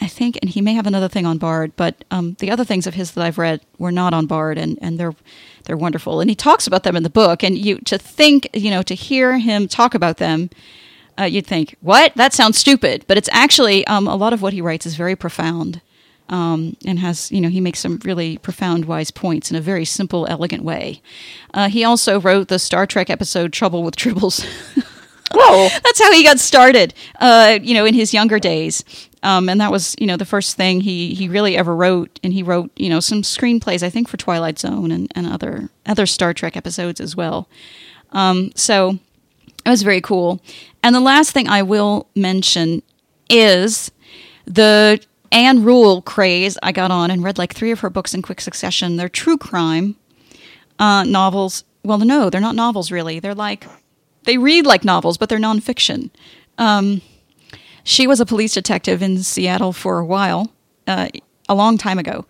[0.00, 2.86] I think, and he may have another thing on Bard, but um, the other things
[2.86, 5.16] of his that I've read were not on Bard, and and they're
[5.64, 8.70] they're wonderful, and he talks about them in the book, and you to think you
[8.70, 10.48] know to hear him talk about them.
[11.18, 12.14] Uh, you'd think, what?
[12.14, 13.04] That sounds stupid.
[13.06, 15.82] But it's actually, um, a lot of what he writes is very profound
[16.30, 19.84] um, and has, you know, he makes some really profound, wise points in a very
[19.84, 21.02] simple, elegant way.
[21.52, 24.46] Uh, he also wrote the Star Trek episode Trouble with Tribbles.
[25.32, 25.68] Whoa.
[25.84, 28.84] That's how he got started, uh, you know, in his younger days.
[29.22, 32.18] Um, and that was, you know, the first thing he, he really ever wrote.
[32.24, 35.68] And he wrote, you know, some screenplays, I think, for Twilight Zone and, and other
[35.86, 37.48] other Star Trek episodes as well.
[38.12, 38.98] Um, so
[39.64, 40.40] it was very cool.
[40.82, 42.82] And the last thing I will mention
[43.28, 43.90] is
[44.46, 48.22] the Ann Rule craze I got on and read like three of her books in
[48.22, 48.96] quick succession.
[48.96, 49.96] They're true crime
[50.78, 51.64] uh, novels.
[51.84, 53.20] Well, no, they're not novels really.
[53.20, 53.66] They're like
[54.24, 56.10] they read like novels, but they're nonfiction.
[56.58, 57.02] Um,
[57.84, 60.52] she was a police detective in Seattle for a while,
[60.86, 61.08] uh,
[61.48, 62.26] a long time ago,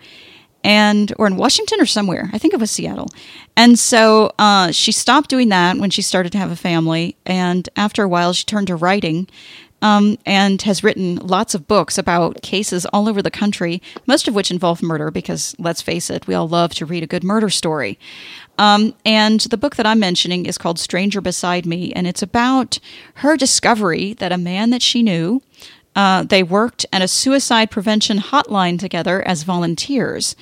[0.62, 2.30] and or in Washington or somewhere.
[2.32, 3.08] I think it was Seattle.
[3.56, 7.68] And so uh, she stopped doing that when she started to have a family, and
[7.76, 9.28] after a while, she turned to writing.
[9.82, 14.34] Um, and has written lots of books about cases all over the country, most of
[14.34, 17.48] which involve murder, because let's face it, we all love to read a good murder
[17.48, 17.98] story.
[18.60, 22.78] Um, and the book that I'm mentioning is called Stranger Beside Me, and it's about
[23.14, 25.40] her discovery that a man that she knew,
[25.96, 30.36] uh, they worked at a suicide prevention hotline together as volunteers.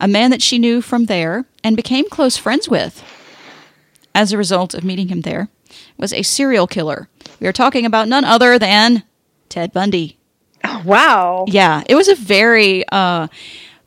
[0.00, 3.04] A man that she knew from there and became close friends with
[4.14, 5.50] as a result of meeting him there.
[5.98, 7.10] was a serial killer.
[7.38, 9.02] We are talking about none other than
[9.50, 10.16] Ted Bundy.
[10.86, 11.44] Wow.
[11.48, 13.28] Yeah, it was a very, uh,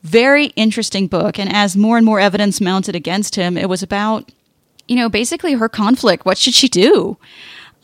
[0.02, 1.38] very interesting book.
[1.38, 4.30] And as more and more evidence mounted against him, it was about,
[4.88, 6.24] you know, basically her conflict.
[6.24, 7.16] What should she do?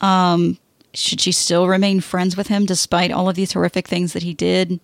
[0.01, 0.57] Um,
[0.93, 4.33] should she still remain friends with him despite all of these horrific things that he
[4.33, 4.79] did?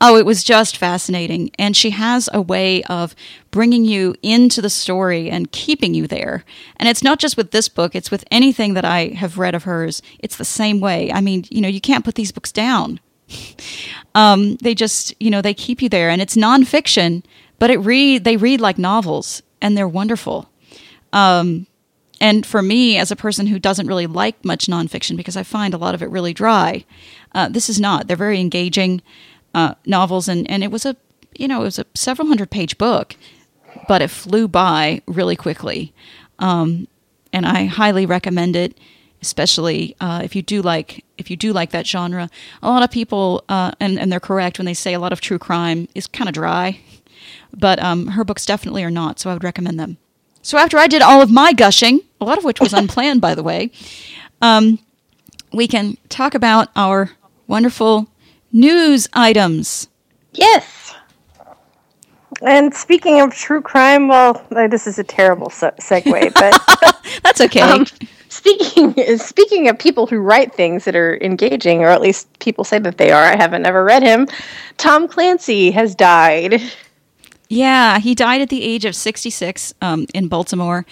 [0.00, 1.50] Oh, it was just fascinating.
[1.58, 3.14] And she has a way of
[3.50, 6.44] bringing you into the story and keeping you there.
[6.76, 9.64] And it's not just with this book, it's with anything that I have read of
[9.64, 10.02] hers.
[10.18, 11.10] It's the same way.
[11.12, 13.00] I mean, you know, you can't put these books down.
[14.14, 16.10] Um, they just, you know, they keep you there.
[16.10, 17.22] And it's nonfiction,
[17.58, 20.50] but it read they read like novels and they're wonderful.
[21.12, 21.66] Um,
[22.20, 25.74] and for me, as a person who doesn't really like much nonfiction because I find
[25.74, 26.84] a lot of it really dry,
[27.34, 28.06] uh, this is not.
[28.06, 29.02] They're very engaging
[29.54, 30.96] uh, novels, and, and it was a
[31.36, 33.16] you know it was a several hundred page book,
[33.88, 35.92] but it flew by really quickly,
[36.38, 36.88] um,
[37.32, 38.78] and I highly recommend it,
[39.26, 42.28] especially uh, if you do like if you do like that genre.
[42.62, 45.20] A lot of people, uh, and and they're correct when they say a lot of
[45.20, 46.80] true crime is kind of dry,
[47.52, 49.18] but um, her books definitely are not.
[49.18, 49.96] So I would recommend them.
[50.42, 53.34] So after I did all of my gushing, a lot of which was unplanned, by
[53.34, 53.70] the way,
[54.42, 54.78] um,
[55.52, 57.12] we can talk about our
[57.46, 58.08] wonderful
[58.52, 59.88] news items.
[60.32, 60.94] Yes.
[62.42, 67.60] And speaking of true crime, well, this is a terrible se- segue, but That's okay.
[67.60, 67.86] um,
[68.34, 72.78] speaking speaking of people who write things that are engaging, or at least people say
[72.78, 73.22] that they are.
[73.22, 74.28] I haven't ever read him.
[74.76, 76.60] Tom Clancy has died.
[77.48, 80.84] yeah, he died at the age of 66 um, in Baltimore.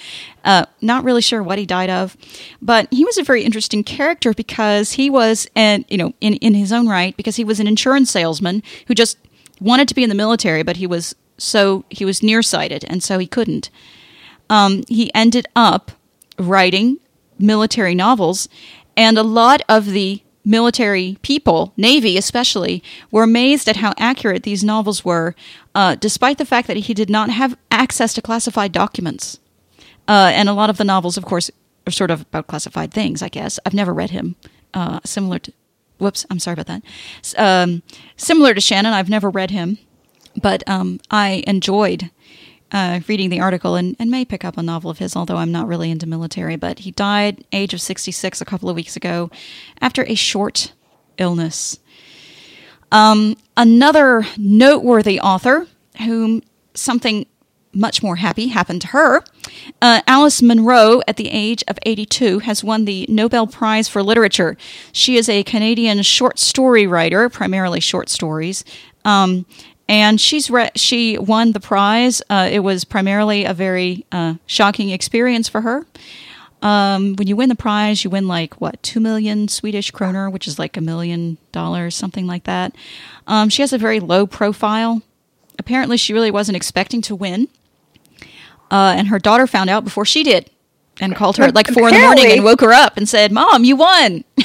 [0.45, 2.17] Uh, not really sure what he died of,
[2.61, 6.55] but he was a very interesting character because he was, an, you know, in, in
[6.55, 9.19] his own right, because he was an insurance salesman who just
[9.61, 13.19] wanted to be in the military, but he was so he was nearsighted, and so
[13.19, 13.71] he couldn't.
[14.49, 15.93] Um, he ended up
[16.39, 16.99] writing
[17.39, 18.49] military novels,
[18.97, 24.65] and a lot of the military people, Navy especially, were amazed at how accurate these
[24.65, 25.35] novels were,
[25.75, 29.39] uh, despite the fact that he did not have access to classified documents.
[30.09, 31.51] Uh, and a lot of the novels, of course,
[31.87, 33.59] are sort of about classified things, I guess.
[33.65, 34.37] I've never read him.
[34.75, 35.53] Uh, similar to,
[35.99, 36.83] whoops, I'm sorry about that.
[37.39, 37.83] Um,
[38.17, 39.79] similar to Shannon, I've never read him,
[40.41, 42.11] but um, I enjoyed
[42.73, 45.53] uh, reading the article and, and may pick up a novel of his, although I'm
[45.53, 46.57] not really into military.
[46.57, 49.31] But he died age of 66 a couple of weeks ago
[49.81, 50.73] after a short
[51.19, 51.79] illness.
[52.91, 55.67] Um, another noteworthy author
[55.99, 56.43] whom
[56.75, 57.27] something
[57.75, 59.23] much more happy happened to her.
[59.81, 64.57] Uh, Alice Munro, at the age of 82, has won the Nobel Prize for Literature.
[64.93, 68.65] She is a Canadian short story writer, primarily short stories.
[69.05, 69.47] Um,
[69.93, 72.23] and she's re- she won the prize.
[72.31, 75.87] Uh, it was primarily a very uh, shocking experience for her.
[76.63, 80.49] Um, when you win the prize, you win like what two million Swedish kroner, which
[80.49, 82.75] is like a million dollars, something like that.
[83.27, 85.03] Um, she has a very low profile.
[85.59, 87.49] Apparently, she really wasn't expecting to win,
[88.71, 90.49] uh, and her daughter found out before she did,
[91.03, 93.31] and called her at like four in the morning and woke her up and said,
[93.31, 94.25] "Mom, you won."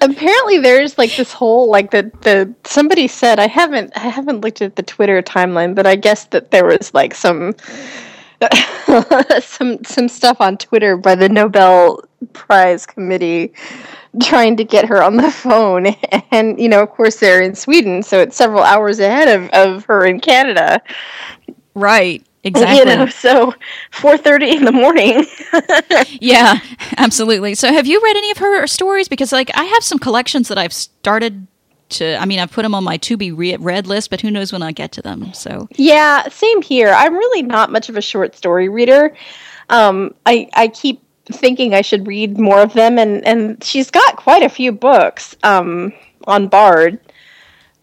[0.00, 4.62] Apparently, there's like this whole like the the somebody said I haven't I haven't looked
[4.62, 7.54] at the Twitter timeline, but I guess that there was like some
[9.40, 13.52] some some stuff on Twitter by the Nobel Prize committee
[14.22, 15.86] trying to get her on the phone
[16.30, 19.84] and you know of course they're in Sweden so it's several hours ahead of, of
[19.86, 20.80] her in Canada
[21.74, 22.24] right.
[22.44, 22.78] Exactly.
[22.78, 23.54] you know so
[23.92, 25.26] 4:30 in the morning
[26.20, 26.58] Yeah,
[26.96, 27.54] absolutely.
[27.54, 29.08] So, have you read any of her stories?
[29.08, 31.46] Because, like, I have some collections that I've started
[31.90, 32.16] to.
[32.16, 34.62] I mean, I've put them on my to be read list, but who knows when
[34.62, 35.32] I get to them?
[35.34, 36.90] So, Yeah, same here.
[36.90, 39.14] I'm really not much of a short story reader.
[39.70, 44.16] Um, I I keep thinking I should read more of them, and and she's got
[44.16, 45.92] quite a few books um,
[46.26, 46.98] on Bard.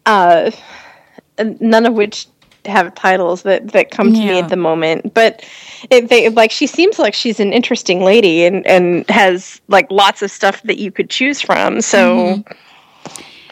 [0.05, 0.51] Uh,
[1.59, 2.27] none of which
[2.65, 5.43] have titles that that come to me at the moment, but
[5.89, 10.21] it, they like she seems like she's an interesting lady and and has like lots
[10.21, 11.81] of stuff that you could choose from.
[11.81, 12.43] So.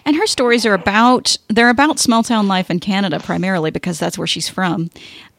[0.05, 4.17] and her stories are about they're about small town life in Canada primarily because that's
[4.17, 4.89] where she's from,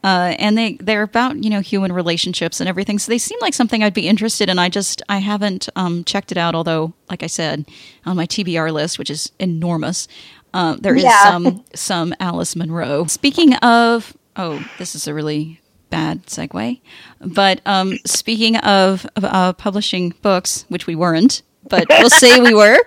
[0.03, 2.99] uh, and they they're about you know human relationships and everything.
[2.99, 4.59] So they seem like something I'd be interested in.
[4.59, 6.55] I just I haven't um, checked it out.
[6.55, 7.65] Although, like I said,
[8.05, 10.07] on my TBR list, which is enormous,
[10.53, 11.23] uh, there is Yeah.
[11.23, 13.05] some some Alice Munro.
[13.05, 16.79] Speaking of, oh, this is a really bad segue,
[17.19, 22.77] but um, speaking of uh, publishing books, which we weren't, but we'll say we were,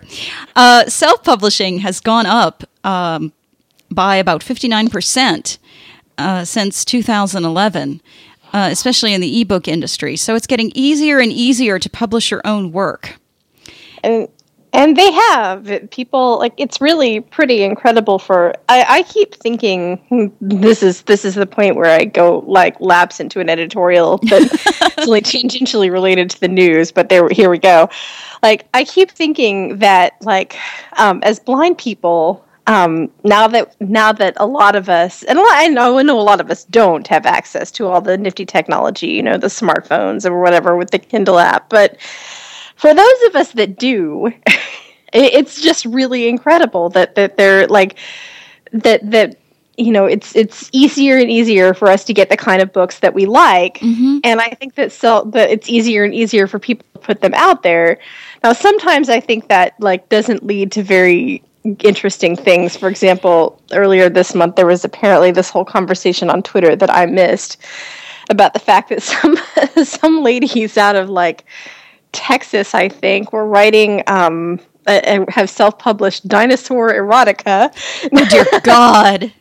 [0.57, 3.33] uh, self publishing has gone up um,
[3.91, 5.59] by about fifty nine percent
[6.19, 8.01] uh, since two thousand eleven.
[8.55, 10.17] uh, especially in the ebook industry.
[10.17, 13.19] So it's getting easier and easier to publish your own work.
[14.05, 14.29] And
[14.75, 20.27] and they have people like it's really pretty incredible for I, I keep thinking hmm,
[20.41, 24.99] this is this is the point where I go like lapse into an editorial that's
[24.99, 27.89] only tangentially related to the news, but there here we go.
[28.43, 30.59] Like I keep thinking that like
[30.99, 35.43] um, as blind people, um, now that now that a lot of us and a
[35.43, 38.19] lot, I know I know a lot of us don't have access to all the
[38.19, 41.97] nifty technology, you know, the smartphones or whatever with the Kindle app, but
[42.85, 44.31] for those of us that do,
[45.15, 47.97] it's just really incredible that that they're like
[48.73, 49.39] that that
[49.79, 52.99] you know it's it's easier and easier for us to get the kind of books
[52.99, 53.79] that we like.
[53.79, 54.19] Mm-hmm.
[54.23, 57.33] and i think that so that it's easier and easier for people to put them
[57.33, 57.99] out there.
[58.43, 61.43] Now sometimes i think that like doesn't lead to very
[61.81, 62.77] interesting things.
[62.77, 67.07] For example earlier this month there was apparently this whole conversation on twitter that i
[67.07, 67.57] missed
[68.29, 69.39] about the fact that some
[69.85, 71.47] some ladies out of like
[72.15, 77.71] Texas, I think, were writing um, uh, have self-published dinosaur erotica.
[78.13, 79.33] Oh dear God.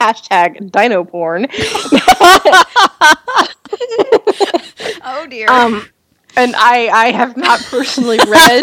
[0.00, 1.46] Hashtag dino porn.
[5.04, 5.50] oh dear.
[5.50, 5.88] Um,
[6.36, 8.62] and I I have not personally read.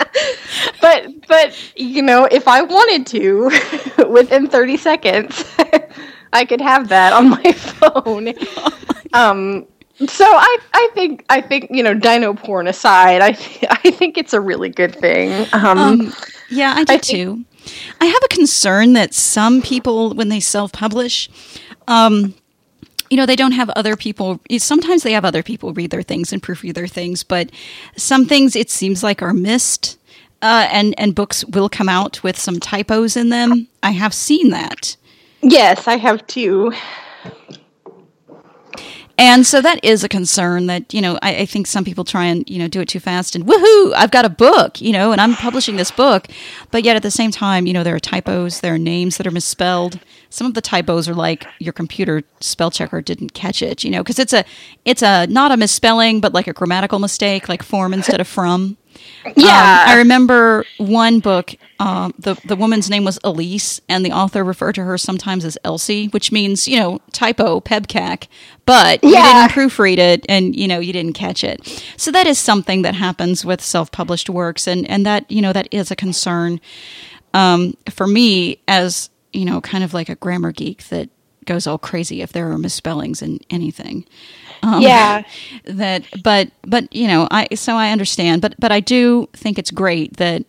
[0.80, 3.50] but but you know, if I wanted to,
[4.08, 5.44] within thirty seconds,
[6.32, 7.92] I could have that on my phone.
[8.02, 8.34] Oh my
[9.14, 9.66] um,
[10.06, 13.28] so I, I think I think you know dino porn aside, I
[13.70, 15.46] I think it's a really good thing.
[15.52, 16.12] Um, um,
[16.50, 17.44] yeah, I do I too.
[18.00, 21.30] I have a concern that some people, when they self-publish,
[21.88, 22.34] um,
[23.08, 24.40] you know, they don't have other people.
[24.58, 27.50] Sometimes they have other people read their things and proofread their things, but
[27.96, 29.98] some things it seems like are missed,
[30.42, 33.68] uh, and and books will come out with some typos in them.
[33.82, 34.96] I have seen that.
[35.42, 36.72] Yes, I have too.
[39.16, 42.24] And so that is a concern that, you know, I, I, think some people try
[42.24, 45.12] and, you know, do it too fast and woohoo, I've got a book, you know,
[45.12, 46.26] and I'm publishing this book.
[46.72, 49.26] But yet at the same time, you know, there are typos, there are names that
[49.26, 50.00] are misspelled.
[50.30, 54.02] Some of the typos are like your computer spell checker didn't catch it, you know,
[54.02, 54.44] because it's a,
[54.84, 58.76] it's a, not a misspelling, but like a grammatical mistake, like form instead of from.
[59.36, 59.84] Yeah.
[59.86, 64.44] Um, I remember one book, uh, the, the woman's name was Elise, and the author
[64.44, 68.28] referred to her sometimes as Elsie, which means, you know, typo, PEBCAK,
[68.66, 69.08] but yeah.
[69.42, 71.84] you didn't proofread it and, you know, you didn't catch it.
[71.96, 75.52] So that is something that happens with self published works, and, and that, you know,
[75.52, 76.60] that is a concern
[77.32, 81.08] um, for me as, you know, kind of like a grammar geek that
[81.44, 84.06] goes all crazy if there are misspellings in anything.
[84.64, 85.22] Um, yeah.
[85.64, 89.70] That, but, but you know, I so I understand, but but I do think it's
[89.70, 90.44] great that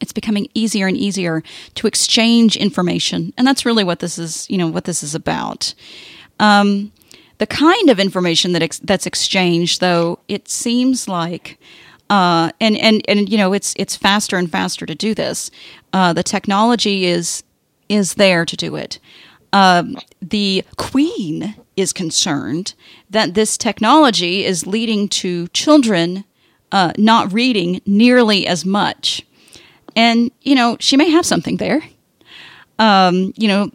[0.00, 1.42] it's becoming easier and easier
[1.74, 4.48] to exchange information, and that's really what this is.
[4.48, 5.74] You know, what this is about.
[6.38, 6.92] Um,
[7.38, 11.58] the kind of information that ex- that's exchanged, though, it seems like.
[12.08, 15.50] Uh, and and and you know it's it's faster and faster to do this.
[15.92, 17.42] Uh, the technology is
[17.88, 18.98] is there to do it.
[19.52, 22.74] Um, the Queen is concerned
[23.10, 26.24] that this technology is leading to children
[26.70, 29.24] uh, not reading nearly as much.
[29.94, 31.82] And, you know, she may have something there.
[32.78, 33.70] Um, you know,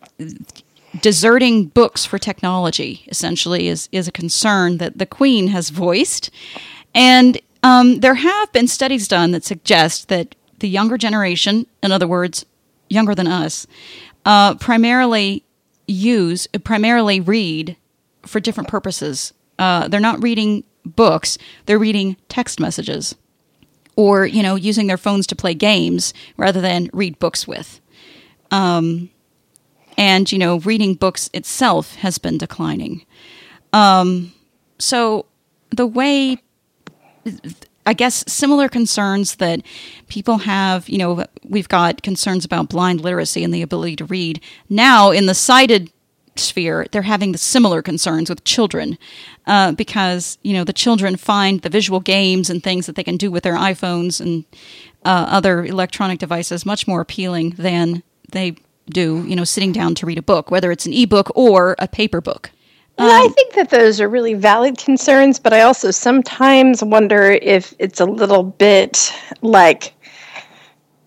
[1.01, 6.31] deserting books for technology essentially is, is a concern that the Queen has voiced.
[6.95, 12.07] And um, there have been studies done that suggest that the younger generation, in other
[12.07, 12.45] words,
[12.89, 13.67] younger than us,
[14.25, 15.43] uh, primarily
[15.87, 17.77] use, primarily read
[18.27, 19.33] for different purposes.
[19.57, 23.15] Uh, they're not reading books; they're reading text messages,
[23.95, 27.79] or you know, using their phones to play games rather than read books with.
[28.51, 29.09] Um,
[29.97, 33.05] and you know, reading books itself has been declining.
[33.73, 34.33] Um,
[34.79, 35.25] so
[35.69, 36.37] the way
[37.85, 39.61] I guess similar concerns that
[40.09, 44.41] people have, you know, we've got concerns about blind literacy and the ability to read.
[44.69, 45.89] Now, in the sighted
[46.39, 48.97] sphere, they're having the similar concerns with children
[49.45, 53.17] uh, because, you know, the children find the visual games and things that they can
[53.17, 54.45] do with their iPhones and
[55.05, 58.55] uh, other electronic devices much more appealing than they
[58.89, 61.87] do, you know, sitting down to read a book, whether it's an ebook or a
[61.87, 62.51] paper book.
[62.99, 67.73] Um, I think that those are really valid concerns, but I also sometimes wonder if
[67.77, 69.93] it's a little bit like,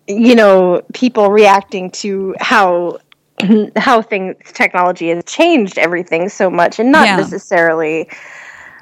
[0.07, 2.99] you know, people reacting to how
[3.77, 7.17] how things technology has changed everything so much, and not yeah.
[7.17, 8.09] necessarily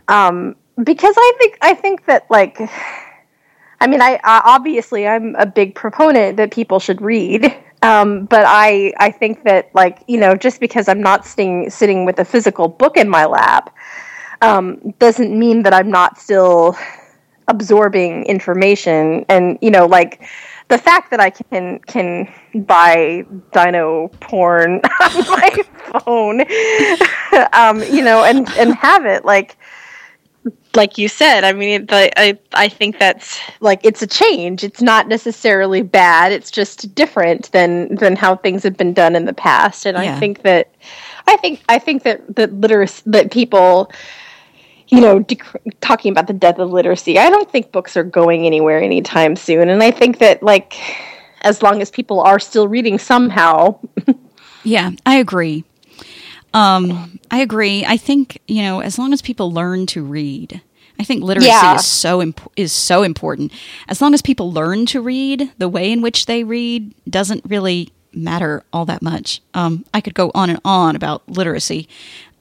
[0.09, 2.61] um, because I think I think that like.
[3.81, 8.45] I mean, I, I obviously I'm a big proponent that people should read, Um, but
[8.47, 12.25] I I think that like you know just because I'm not sitting sitting with a
[12.25, 13.75] physical book in my lap
[14.43, 16.77] um, doesn't mean that I'm not still
[17.47, 20.29] absorbing information and you know like
[20.69, 25.51] the fact that I can can buy dino porn on my
[26.05, 26.43] phone,
[27.53, 29.57] um, you know, and and have it like
[30.75, 31.45] like you said.
[31.45, 34.63] I mean, the, I I think that's like it's a change.
[34.63, 36.33] It's not necessarily bad.
[36.33, 39.87] It's just different than than how things have been done in the past.
[39.87, 40.15] And Yeah.
[40.15, 40.71] I think that
[41.27, 43.91] I think I think that that literacy that people
[44.89, 48.47] you know, dec- talking about the death of literacy, I don't think books are going
[48.47, 49.69] anywhere anytime soon.
[49.69, 50.75] And I think that, like,
[51.43, 53.79] as long as people are still reading somehow,
[54.65, 55.65] Yeah, I agree.
[56.55, 57.85] Um, I agree.
[57.87, 60.61] I think you know, as long as people learn to read,
[60.99, 61.77] I think literacy Yeah.
[61.77, 63.53] is so imp- is so important.
[63.89, 67.91] As long as people learn to read, the way in which they read doesn't really
[68.13, 69.41] matter all that much.
[69.55, 71.87] Um, I could go on and on about literacy,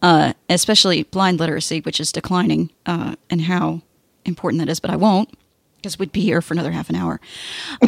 [0.01, 3.81] uh, especially blind literacy, which is declining, uh, and how
[4.25, 4.79] important that is.
[4.79, 5.29] But I won't
[5.77, 7.19] because we'd be here for another half an hour.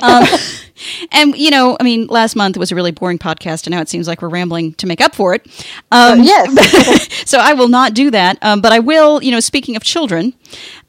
[0.01, 0.24] Um,
[1.12, 3.89] and you know, I mean, last month was a really boring podcast, and now it
[3.89, 5.45] seems like we're rambling to make up for it.
[5.91, 7.14] Um, yes.
[7.30, 8.38] so I will not do that.
[8.41, 10.34] Um, but I will, you know, speaking of children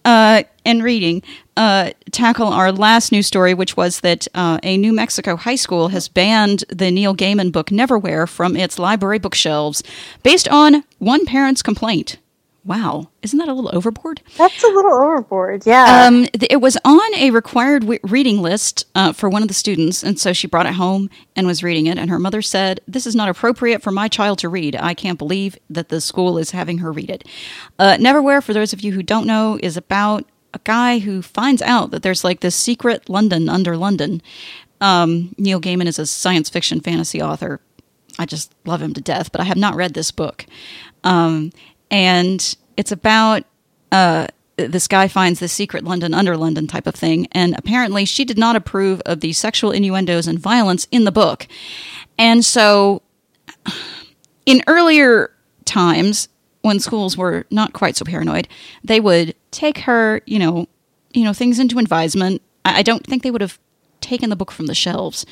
[0.05, 1.23] uh, and reading,
[1.57, 5.89] uh, tackle our last news story, which was that uh, a New Mexico high school
[5.89, 9.83] has banned the Neil Gaiman book Neverwhere from its library bookshelves
[10.23, 12.19] based on one parent's complaint.
[12.63, 14.21] Wow, isn't that a little overboard?
[14.37, 15.65] That's a little overboard.
[15.65, 16.05] Yeah.
[16.07, 19.55] Um, th- it was on a required w- reading list uh, for one of the
[19.55, 21.97] students, and so she brought it home and was reading it.
[21.97, 24.77] And her mother said, "This is not appropriate for my child to read.
[24.77, 27.27] I can't believe that the school is having her read it."
[27.79, 31.63] Uh, Neverwhere, for those of you who don't know, is about a guy who finds
[31.63, 34.21] out that there's like this secret London under London.
[34.83, 37.61] Um, Neil Gaiman is a science fiction fantasy author.
[38.19, 40.45] I just love him to death, but I have not read this book.
[41.05, 41.53] Um,
[41.91, 43.45] and it's about
[43.93, 44.27] uh,
[44.57, 48.39] this guy finds the secret London under London type of thing, and apparently she did
[48.39, 51.47] not approve of the sexual innuendos and violence in the book.
[52.19, 53.03] And so,
[54.47, 55.31] in earlier
[55.65, 56.29] times,
[56.63, 58.49] when schools were not quite so paranoid,
[58.85, 60.69] they would take her, you know,
[61.13, 62.43] you know, things into advisement.
[62.65, 63.59] I don't think they would have
[64.01, 65.25] taken the book from the shelves.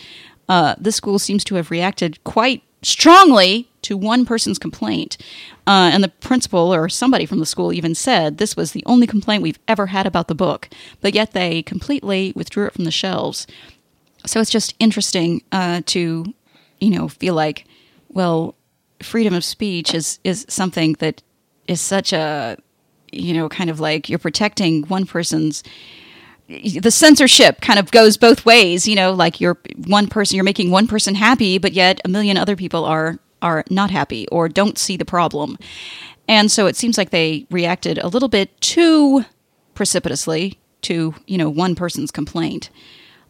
[0.49, 5.19] Uh, this school seems to have reacted quite strongly to one person's complaint.
[5.69, 9.07] Uh, and the principal or somebody from the school even said this was the only
[9.07, 10.71] complaint we've ever had about the book,
[11.03, 13.47] but yet they completely withdrew it from the shelves.
[14.25, 16.33] So it's just interesting uh, to,
[16.81, 17.67] you know, feel like,
[18.09, 18.55] well,
[19.03, 21.23] freedom of speech is is something that
[21.67, 22.57] is such a,
[23.13, 25.63] you know, kind of like you're protecting one person's
[26.49, 30.71] the censorship kind of goes both ways you know like you're one person you're making
[30.71, 34.79] one person happy but yet a million other people are are not happy or don't
[34.79, 35.59] see the problem
[36.27, 39.25] and so it seems like they reacted a little bit too
[39.75, 42.71] precipitously to you know one person's complaint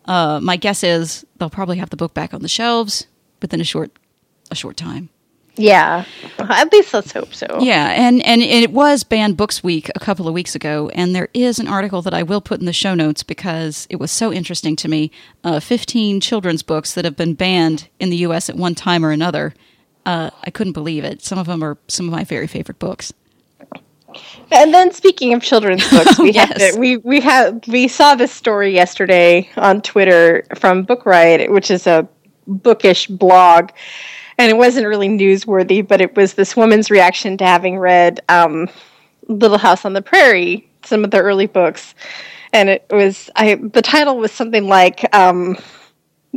[0.06, 3.06] uh, my guess is they'll probably have the book back on the shelves
[3.40, 3.90] within a short
[4.50, 5.10] a short time
[5.58, 6.04] yeah.
[6.38, 7.58] At least let's hope so.
[7.60, 11.28] yeah, and and it was Banned Books Week a couple of weeks ago, and there
[11.34, 14.32] is an article that I will put in the show notes because it was so
[14.32, 15.10] interesting to me.
[15.44, 18.48] Uh, Fifteen children's books that have been banned in the U.S.
[18.48, 19.52] at one time or another.
[20.08, 21.22] Uh, I couldn't believe it.
[21.22, 23.12] Some of them are some of my very favorite books.
[24.50, 26.48] And then speaking of children's books, we Yes.
[26.62, 31.52] have to, we we have we saw this story yesterday on Twitter from Book Riot,
[31.52, 32.08] which is a
[32.46, 33.68] bookish blog,
[34.38, 38.66] and it wasn't really newsworthy, but it was this woman's reaction to having read um,
[39.28, 41.94] Little House on the Prairie, some of the early books,
[42.54, 45.58] and it was I the title was something like um,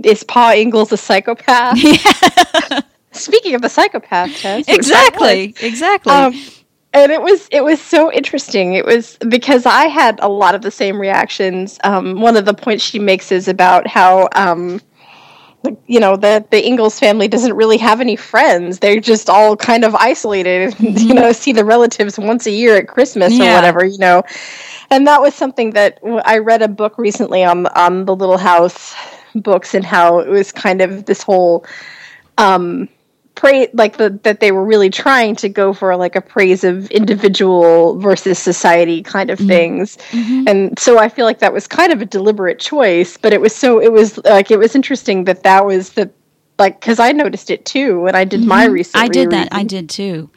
[0.04, 1.78] "Is Pa Ingalls a psychopath?"
[3.12, 5.30] Speaking of the psychopath test, which that was.
[5.58, 6.14] Exactly, exactly.
[6.14, 6.34] Um,
[6.94, 8.74] and it was it was so interesting.
[8.74, 11.80] It was because I had a lot of the same reactions.
[11.84, 14.82] Um, one of the points she makes is about how um,
[15.88, 18.80] you know the the Ingalls family doesn't really have any friends.
[18.80, 20.76] They're just all kind of isolated.
[21.02, 23.86] You know, see the relatives once a year at Christmas or whatever.
[23.86, 24.24] You know,
[24.90, 28.94] and that was something that I read a book recently on on the Little House
[29.36, 31.66] books and how it was kind of this whole
[32.38, 32.90] um
[33.42, 36.90] praise like the that they were really trying to go for like a praise of
[36.92, 39.48] individual versus society kind of mm-hmm.
[39.48, 40.44] things mm-hmm.
[40.48, 43.56] and so i feel like that was kind of a deliberate choice but it was
[43.56, 46.08] so it was like it was interesting that that was the
[46.60, 48.74] like because i noticed it too when i did my mm-hmm.
[48.74, 49.48] research I did that.
[49.52, 50.30] I did too.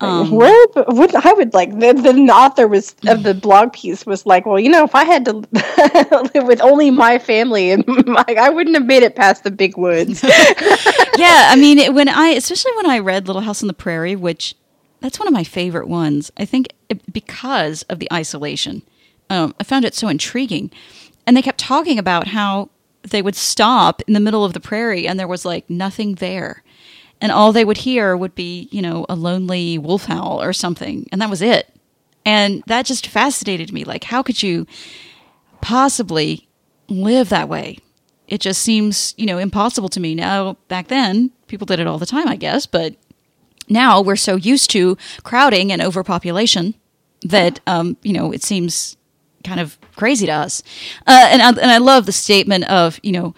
[0.00, 4.26] Um, Where would I would like the, the author was of the blog piece was
[4.26, 5.32] like, well, you know, if I had to
[6.34, 9.78] live with only my family and my, I wouldn't have made it past the big
[9.78, 10.24] woods.
[11.16, 14.54] Yeah, I mean, when I especially when I read Little House on the Prairie, which
[15.00, 16.30] that's one of my favorite ones.
[16.36, 18.82] I think it, because of the isolation,
[19.28, 20.70] um, I found it so intriguing,
[21.26, 22.70] and they kept talking about how
[23.02, 26.62] they would stop in the middle of the prairie and there was like nothing there
[27.20, 31.06] and all they would hear would be, you know, a lonely wolf howl or something,
[31.12, 31.70] and that was it.
[32.26, 33.84] And that just fascinated me.
[33.84, 34.66] Like, how could you
[35.60, 36.48] possibly
[36.88, 37.78] live that way?
[38.34, 40.16] It just seems, you know, impossible to me.
[40.16, 42.96] Now, back then, people did it all the time, I guess, but
[43.68, 46.74] now we're so used to crowding and overpopulation
[47.22, 48.96] that, um, you know, it seems
[49.44, 50.64] kind of crazy to us.
[51.06, 53.34] Uh, and, I, and I love the statement of, you know,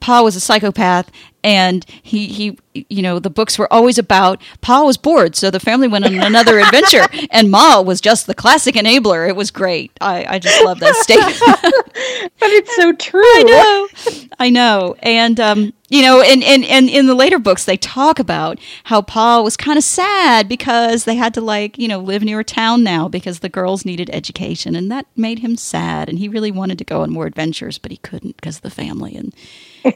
[0.00, 1.08] Pa was a psychopath,
[1.44, 5.60] and he he you know the books were always about Pa was bored, so the
[5.60, 9.28] family went on another adventure, and Ma was just the classic enabler.
[9.28, 9.92] It was great.
[10.00, 11.38] I I just love that statement.
[12.40, 13.22] but it's so true.
[13.22, 17.66] I know, I know, and um, you know, and, and, and in the later books,
[17.66, 21.86] they talk about how Pa was kind of sad because they had to, like, you
[21.86, 24.74] know, live near a town now because the girls needed education.
[24.74, 26.08] And that made him sad.
[26.08, 28.70] And he really wanted to go on more adventures, but he couldn't because of the
[28.70, 29.32] family and,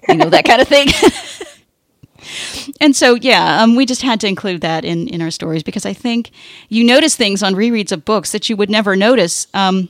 [0.08, 0.86] you know, that kind of thing.
[2.80, 5.84] and so, yeah, um, we just had to include that in, in our stories because
[5.84, 6.30] I think
[6.68, 9.88] you notice things on rereads of books that you would never notice um,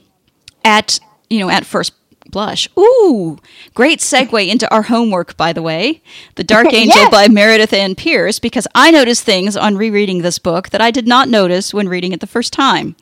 [0.65, 0.99] at,
[1.29, 1.93] you know, at first
[2.31, 2.69] blush.
[2.77, 3.37] Ooh,
[3.73, 6.01] great segue into our homework, by the way.
[6.35, 7.11] The Darkangel yes.
[7.11, 11.07] by Meredith Ann Pierce, because I noticed things on rereading this book that I did
[11.07, 12.95] not notice when reading it the first time.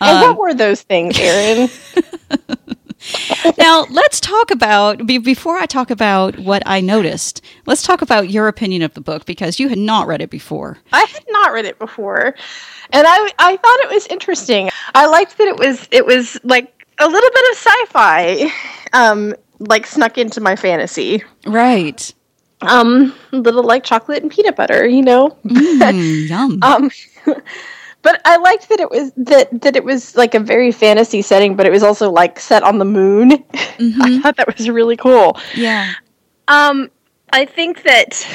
[0.00, 1.68] And um, what were those things, Erin?
[3.58, 8.48] now, let's talk about, before I talk about what I noticed, let's talk about your
[8.48, 10.78] opinion of the book because you had not read it before.
[10.92, 12.34] I had not read it before.
[12.90, 14.70] And I, I thought it was interesting.
[14.94, 18.52] I liked that it was it was like a little bit of sci-fi
[18.92, 21.22] um like snuck into my fantasy.
[21.46, 22.12] Right.
[22.62, 25.36] Um a little like chocolate and peanut butter you know?
[25.44, 26.58] Mm, yum.
[26.62, 26.90] Um
[28.02, 31.56] but i liked that it was that that it was like a very fantasy setting
[31.56, 33.30] but it was also like set on the moon.
[33.78, 34.02] Mm-hmm.
[34.02, 35.38] i thought that was really cool.
[35.54, 35.92] Yeah.
[36.48, 36.90] Um
[37.32, 38.26] i think that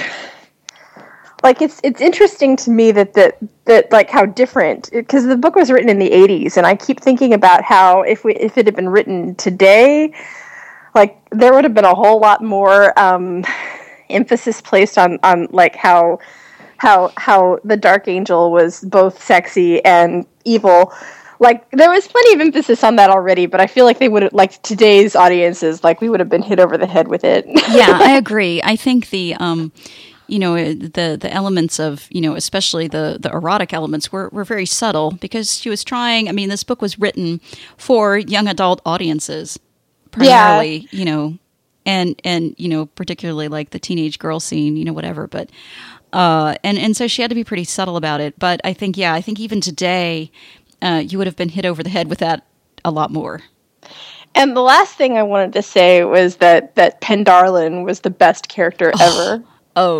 [1.44, 5.56] like it's it's interesting to me that that that like how different because the book
[5.56, 8.66] was written in the 80s and I keep thinking about how if we if it
[8.66, 10.14] had been written today
[10.96, 13.44] like there would have been a whole lot more um,
[14.10, 16.20] emphasis placed on on like how
[16.78, 20.94] how how the dark angel was both sexy and evil.
[21.39, 24.24] Like there was plenty of emphasis on that already but i feel like they would
[24.24, 27.46] have like today's audiences like we would have been hit over the head with it.
[27.48, 28.62] Yeah i agree.
[28.64, 29.74] I think the um
[30.28, 34.43] you know the the elements of you know especially the the erotic elements were were
[34.43, 36.30] very subtle because she was trying.
[36.30, 37.41] I mean, this book was written
[37.78, 39.59] for young adult audiences
[40.11, 40.88] primarily.
[40.91, 40.99] Yeah.
[40.99, 41.38] You know,
[41.86, 44.76] and and you know particularly like the teenage girl scene.
[44.76, 45.49] You know, whatever, but.
[46.11, 48.97] Uh, and and so she had to be pretty subtle about it, but I think
[48.97, 50.32] yeah, I think even today,
[50.80, 52.45] uh, you would have been hit over the head with that
[52.86, 53.41] a lot more.
[54.36, 58.47] And the last thing I wanted to say was that that Pendarlon was the best
[58.47, 59.43] character ever.
[59.43, 59.47] Oh,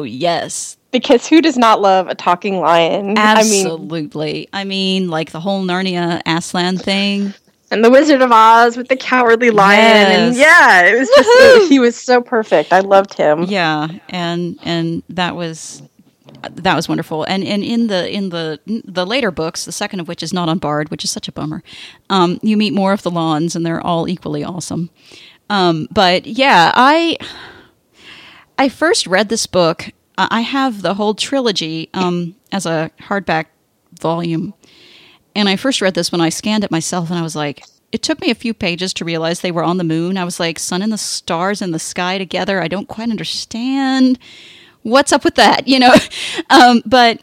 [0.04, 0.78] yes.
[0.92, 3.18] Because who does not love a talking lion?
[3.18, 4.48] Absolutely.
[4.54, 7.34] I mean, I mean like the whole Narnia Aslan thing.
[7.72, 9.80] And the Wizard of Oz with the cowardly lion.
[9.80, 10.20] Yes.
[10.20, 12.72] And yeah, it was just it, he was so perfect.
[12.72, 13.46] I loved him.
[13.46, 15.82] Yeah, and and that was
[16.52, 17.24] that was wonderful.
[17.24, 20.50] And and in the in the the later books, the second of which is not
[20.50, 21.64] on Bard, which is such a bummer.
[22.12, 24.92] Um, you meet more of the Lawns, and they're all equally awesome.
[25.50, 27.18] Um, but yeah, I
[28.58, 29.92] I first read this book.
[30.18, 33.48] Uh, I have the whole trilogy um, as a hardback
[34.00, 34.54] volume.
[35.36, 38.02] And I first read this when I scanned it myself, and I was like, it
[38.04, 40.18] took me a few pages to realize they were on the moon.
[40.18, 42.62] I was like, sun and the stars in the sky together.
[42.62, 44.20] I don't quite understand
[44.82, 45.94] what's up with that, you know?
[46.50, 47.22] um, but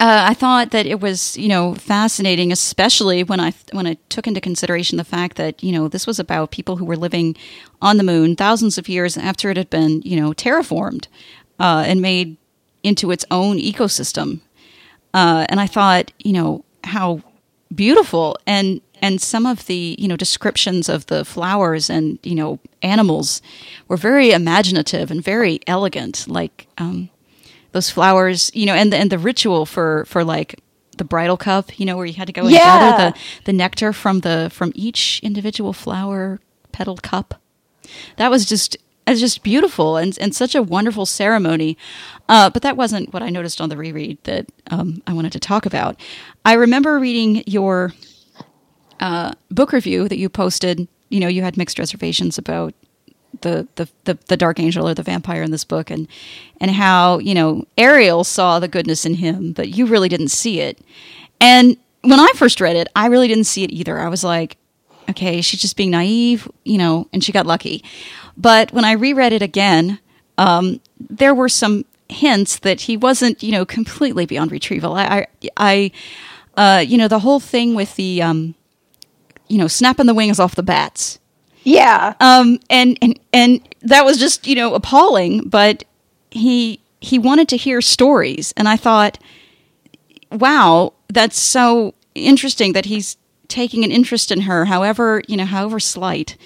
[0.00, 4.26] uh, I thought that it was, you know, fascinating, especially when I when I took
[4.26, 7.36] into consideration the fact that you know this was about people who were living
[7.82, 11.06] on the moon thousands of years after it had been, you know, terraformed
[11.58, 12.38] uh, and made
[12.82, 14.40] into its own ecosystem.
[15.12, 17.20] Uh, and I thought, you know, how
[17.74, 22.58] beautiful and and some of the you know descriptions of the flowers and you know
[22.80, 23.42] animals
[23.86, 26.68] were very imaginative and very elegant, like.
[26.78, 27.09] Um,
[27.72, 30.60] those flowers, you know, and the, and the ritual for for like
[30.96, 32.58] the bridal cup, you know, where you had to go and yeah.
[32.58, 36.40] gather the the nectar from the from each individual flower
[36.72, 37.40] petal cup.
[38.16, 41.76] That was just It's just beautiful and, and such a wonderful ceremony.
[42.28, 45.40] Uh, but that wasn't what I noticed on the reread that um, I wanted to
[45.40, 45.98] talk about.
[46.44, 47.92] I remember reading your
[49.00, 50.86] uh, book review that you posted.
[51.08, 52.72] You know, you had mixed reservations about
[53.42, 56.08] the, the, the, the dark angel or the vampire in this book and
[56.60, 60.60] and how, you know, Ariel saw the goodness in him, but you really didn't see
[60.60, 60.78] it.
[61.40, 63.98] And when I first read it, I really didn't see it either.
[63.98, 64.56] I was like,
[65.08, 67.82] okay, she's just being naive, you know, and she got lucky.
[68.36, 69.98] But when I reread it again,
[70.38, 74.94] um, there were some hints that he wasn't, you know, completely beyond retrieval.
[74.94, 75.90] I, I, I
[76.56, 78.54] uh, you know, the whole thing with the, um,
[79.48, 81.18] you know, snapping the wings off the bats.
[81.62, 82.14] Yeah.
[82.20, 85.84] Um, and, and, and that was just, you know, appalling, but
[86.30, 88.52] he, he wanted to hear stories.
[88.56, 89.18] And I thought,
[90.30, 93.16] wow, that's so interesting that he's
[93.48, 96.36] taking an interest in her, however, you know, however slight.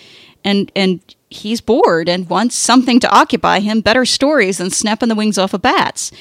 [0.45, 1.01] And, and
[1.31, 5.55] he's bored and wants something to occupy him, better stories than snapping the wings off
[5.55, 6.12] of bats.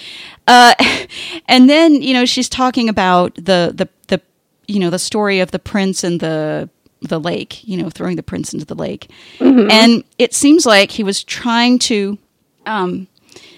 [0.48, 0.74] Uh,
[1.48, 4.22] and then, you know, she's talking about the, the, the,
[4.68, 6.70] you know, the story of the prince and the,
[7.04, 9.10] the lake, you know, throwing the prince into the lake.
[9.40, 9.70] Mm-hmm.
[9.70, 12.18] And it seems like he was trying to,
[12.66, 13.08] um,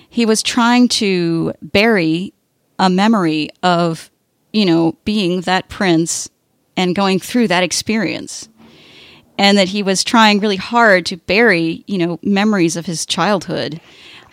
[0.09, 2.33] he was trying to bury
[2.79, 4.09] a memory of,
[4.51, 6.29] you know, being that prince
[6.77, 8.49] and going through that experience.
[9.37, 13.81] And that he was trying really hard to bury, you know, memories of his childhood.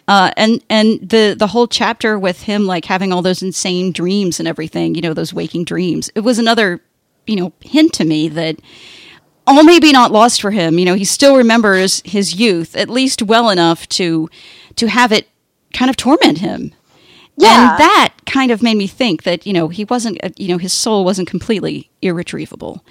[0.06, 4.38] Uh, and and the the whole chapter with him like having all those insane dreams
[4.38, 6.10] and everything, you know, those waking dreams.
[6.14, 6.80] It was another,
[7.26, 8.60] you know, hint to me that
[9.46, 10.78] all maybe not lost for him.
[10.78, 14.28] You know, he still remembers his youth at least well enough to
[14.76, 15.28] to have it
[15.72, 16.72] kind of torment him.
[17.36, 17.70] Yeah.
[17.70, 20.58] And that kind of made me think that, you know, he wasn't, uh, you know,
[20.58, 22.84] his soul wasn't completely irretrievable.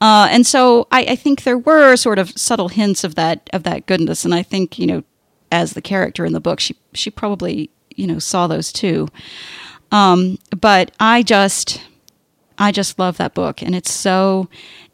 [0.00, 3.64] Uh, and so I, I, think there were sort of subtle hints of that of
[3.64, 5.04] that goodness, and I think you know,
[5.52, 9.08] as the character in the book, she she probably you know saw those too.
[9.92, 11.82] Um, but I just
[12.56, 14.48] I just love that book, and it's so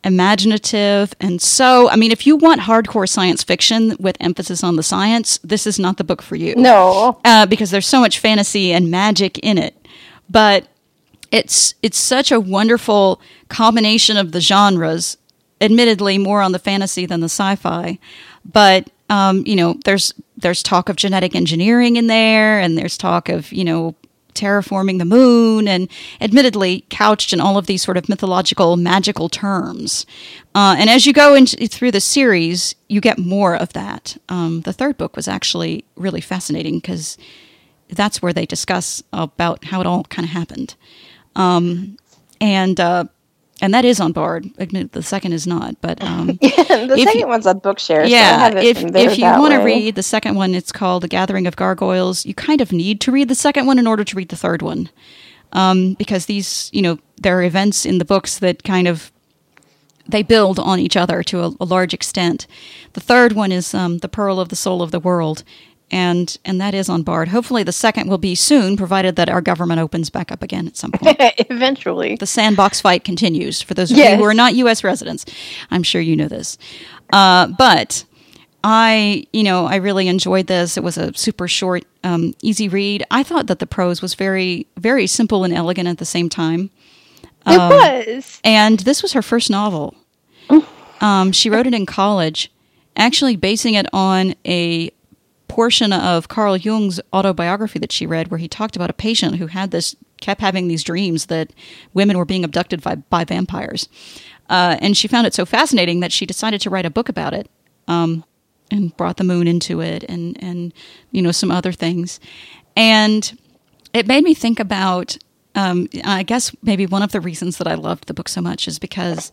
[0.05, 1.15] imaginative.
[1.21, 5.39] And so i mean if you want hardcore science fiction with emphasis on the science
[5.43, 6.55] this is not the book for you.
[6.57, 7.21] No.
[7.25, 9.75] Uh, because there's so much fantasy and magic in it.
[10.29, 10.69] But
[11.31, 15.17] it's it's such a wonderful combination of the genres
[15.61, 17.99] admittedly more on the fantasy than the sci-fi.
[18.45, 23.29] But um, you know there's there's talk of genetic engineering in there and there's talk
[23.29, 23.95] of you know
[24.37, 25.89] terraforming the moon, and
[26.21, 30.07] admittedly couched in all of these sort of mythological, magical terms.
[30.55, 34.17] Uh, and as you go into, through the series, you get more of that.
[34.29, 37.19] Um, the third book was actually really fascinating because
[37.89, 40.75] that's where they discuss about how it all kind of happened.
[41.35, 41.97] Um,
[42.41, 43.05] and uh,
[43.61, 44.51] and that is on Bard.
[44.59, 48.09] The second is not, but um, yeah, the second you, one's on Bookshare.
[48.09, 51.47] Yeah, so if if you want to read the second one, it's called The Gathering
[51.47, 52.27] of Gargoyles.
[52.27, 54.63] You kind of need to read the second one in order to read the third
[54.63, 54.91] one,
[55.53, 59.11] um, because these, you know, there are events in the books that kind of
[60.09, 62.47] they build on each other to a, a large extent.
[62.93, 65.43] The third one is um, the Pearl of the Soul of the World,
[65.91, 67.29] and and that is on Bard.
[67.29, 70.77] Hopefully, the second will be soon, provided that our government opens back up again at
[70.77, 71.17] some point.
[71.51, 73.63] Eventually, the sandbox fight continues.
[73.63, 74.13] For those of yes.
[74.13, 74.83] you who are not U.S.
[74.83, 75.25] residents,
[75.71, 76.59] I'm sure you know this.
[77.13, 78.05] Uh, but
[78.65, 80.77] I, you know, I really enjoyed this.
[80.77, 83.05] It was a super short, um, easy read.
[83.13, 86.71] I thought that the prose was very, very simple and elegant at the same time.
[87.47, 89.95] It um, was, and this was her first novel.
[91.01, 92.51] Um, she wrote it in college,
[92.97, 94.91] actually basing it on a
[95.57, 99.47] portion of Carl Jung's autobiography that she read where he talked about a patient who
[99.47, 101.51] had this kept having these dreams that
[101.95, 103.89] women were being abducted by, by vampires.
[104.51, 107.33] Uh, and she found it so fascinating that she decided to write a book about
[107.33, 107.49] it
[107.89, 108.23] um,
[108.71, 110.75] and brought the moon into it and, and,
[111.11, 112.21] you know, some other things.
[112.77, 113.39] And
[113.95, 115.17] it made me think about,
[115.55, 118.69] um, I guess maybe one of the reasons that I loved the book so much
[118.69, 119.33] is because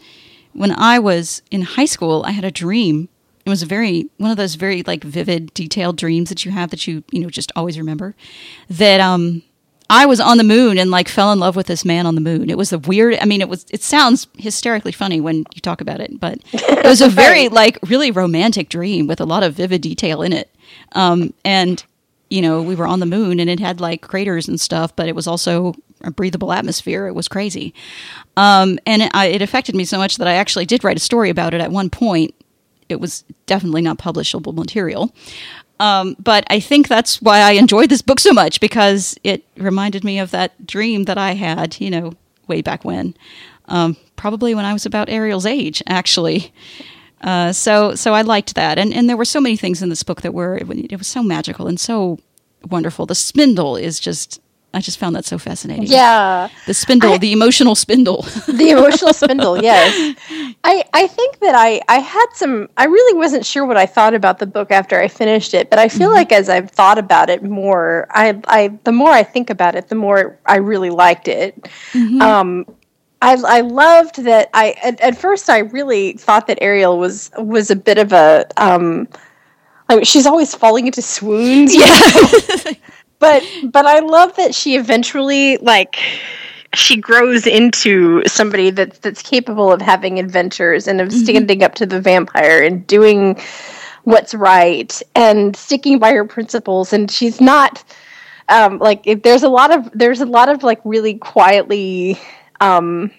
[0.53, 3.09] when I was in high school, I had a dream
[3.46, 6.70] it was a very one of those very like vivid, detailed dreams that you have
[6.70, 8.16] that you you know just always remember.
[8.70, 9.44] That um,
[9.89, 12.22] I was on the moon and like fell in love with this man on the
[12.22, 12.50] moon.
[12.50, 13.18] It was a weird.
[13.22, 13.66] I mean, it was.
[13.70, 17.78] It sounds hysterically funny when you talk about it, but it was a very like
[17.88, 20.50] really romantic dream with a lot of vivid detail in it.
[20.94, 21.84] Um, and
[22.30, 25.08] you know, we were on the moon and it had like craters and stuff, but
[25.08, 27.08] it was also a breathable atmosphere.
[27.08, 27.76] It was crazy.
[28.36, 31.00] Um, and it, I, it affected me so much that I actually did write a
[31.00, 32.34] story about it at one point
[32.90, 35.14] it was definitely not publishable material.
[35.80, 40.04] Um, but I think that's why I enjoyed this book so much because it reminded
[40.04, 42.14] me of that dream that I had, you know,
[42.48, 43.16] way back when.
[43.66, 46.54] Um, probably when I was about Ariel's age, actually.
[47.22, 50.04] Uh, so so I liked that, and and there were so many things in this
[50.04, 52.20] book that were it, it was so magical and so
[52.70, 53.06] wonderful.
[53.06, 54.42] The spindle is just
[54.76, 55.86] I just found that so fascinating.
[55.88, 56.49] Yeah.
[56.65, 58.21] the spindle, I- the emotional spindle.
[58.47, 60.15] the emotional spindle yes
[60.63, 64.13] i i think that i i had some i really wasn't sure what i thought
[64.13, 67.30] about the book after i finished it but i feel like as i've thought about
[67.30, 71.28] it more i i the more i think about it the more i really liked
[71.28, 71.67] it
[72.21, 72.65] um
[73.21, 77.71] I, I loved that I at, at first I really thought that Ariel was was
[77.71, 79.07] a bit of a um
[79.89, 82.74] I mean, she's always falling into swoons yeah,
[83.24, 85.97] but but I love that she eventually like
[86.74, 91.86] she grows into somebody that's that's capable of having adventures and of standing up to
[91.86, 93.39] the vampire and doing
[94.03, 96.91] what's right and sticking by her principles.
[96.91, 97.82] And she's not
[98.49, 102.19] um like if there's a lot of there's a lot of like really quietly
[102.59, 103.09] um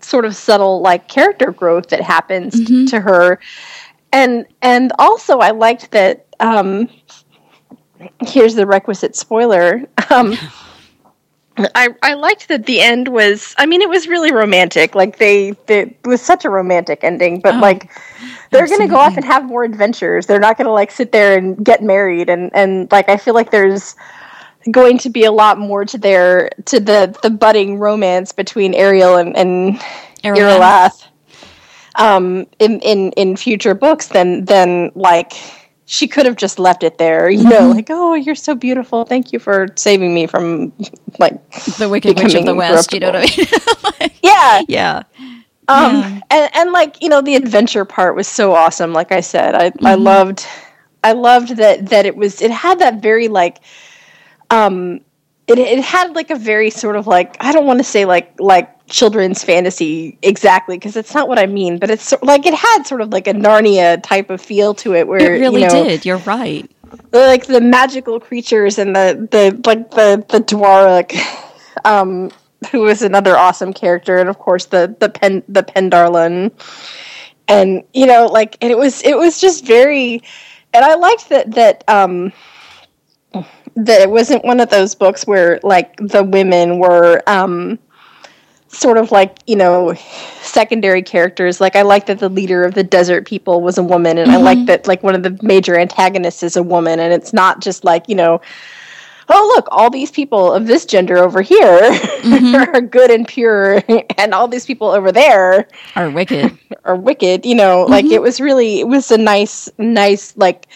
[0.00, 3.40] sort of subtle like character growth that happens t- to her.
[4.12, 6.90] And and also I liked that um
[8.20, 9.82] here's the requisite spoiler.
[10.10, 10.36] Um,
[11.56, 13.54] I I liked that the end was.
[13.58, 14.94] I mean, it was really romantic.
[14.94, 17.40] Like they, they it was such a romantic ending.
[17.40, 17.90] But Oh, like,
[18.50, 20.26] they're gonna go off and have more adventures.
[20.26, 22.28] They're not gonna like sit there and get married.
[22.28, 23.94] And and like I feel like there's
[24.70, 29.16] going to be a lot more to their to the the budding romance between Ariel
[29.16, 29.80] and and
[31.96, 35.32] um, in in in future books than than like
[35.86, 39.32] she could have just left it there, you know, like oh, you're so beautiful, thank
[39.32, 40.72] you for saving me from
[41.18, 41.40] like
[41.76, 42.92] the Wicked Witch of the West.
[42.92, 43.46] You know what I mean?
[44.22, 45.02] yeah, yeah,
[45.68, 46.20] um, Yeah.
[46.30, 48.92] and and like you know the adventure part was so awesome.
[48.92, 49.94] Like I said, I I Mm-hmm.
[49.96, 50.46] loved
[51.02, 53.60] I loved that that it was it had that very like
[54.50, 55.00] um
[55.46, 58.34] it it had like a very sort of like I don't want to say like
[58.40, 62.82] like children's fantasy exactly because it's not what I mean, but it's like it had
[62.84, 65.84] sort of like a Narnia type of feel to it where it really you know,
[65.84, 66.04] did.
[66.04, 66.70] You're right.
[67.12, 71.14] like the magical creatures and the the like the the Duaroc,
[71.84, 72.30] um,
[72.70, 76.52] who was another awesome character, and of course the the pen the Pendarlon,
[77.48, 80.22] and you know like and it was it was just very,
[80.72, 82.32] and I liked that that um
[83.76, 87.78] that it wasn't one of those books where like the women were um
[88.76, 89.94] sort of like you know
[90.42, 91.60] secondary characters.
[91.60, 94.36] Like i like that the leader of the desert people was a woman and i
[94.36, 94.66] like mm-hmm.
[94.66, 98.08] that like one of the major antagonists is a woman and it's not just like
[98.08, 98.40] you know
[99.28, 102.54] oh look all these people of this gender over here mm-hmm.
[102.74, 103.82] are good and pure
[104.18, 106.56] and all these people over there Are wicked.
[106.84, 108.14] are wicked you know like mm-hmm.
[108.14, 110.66] it was really it was a nice nice like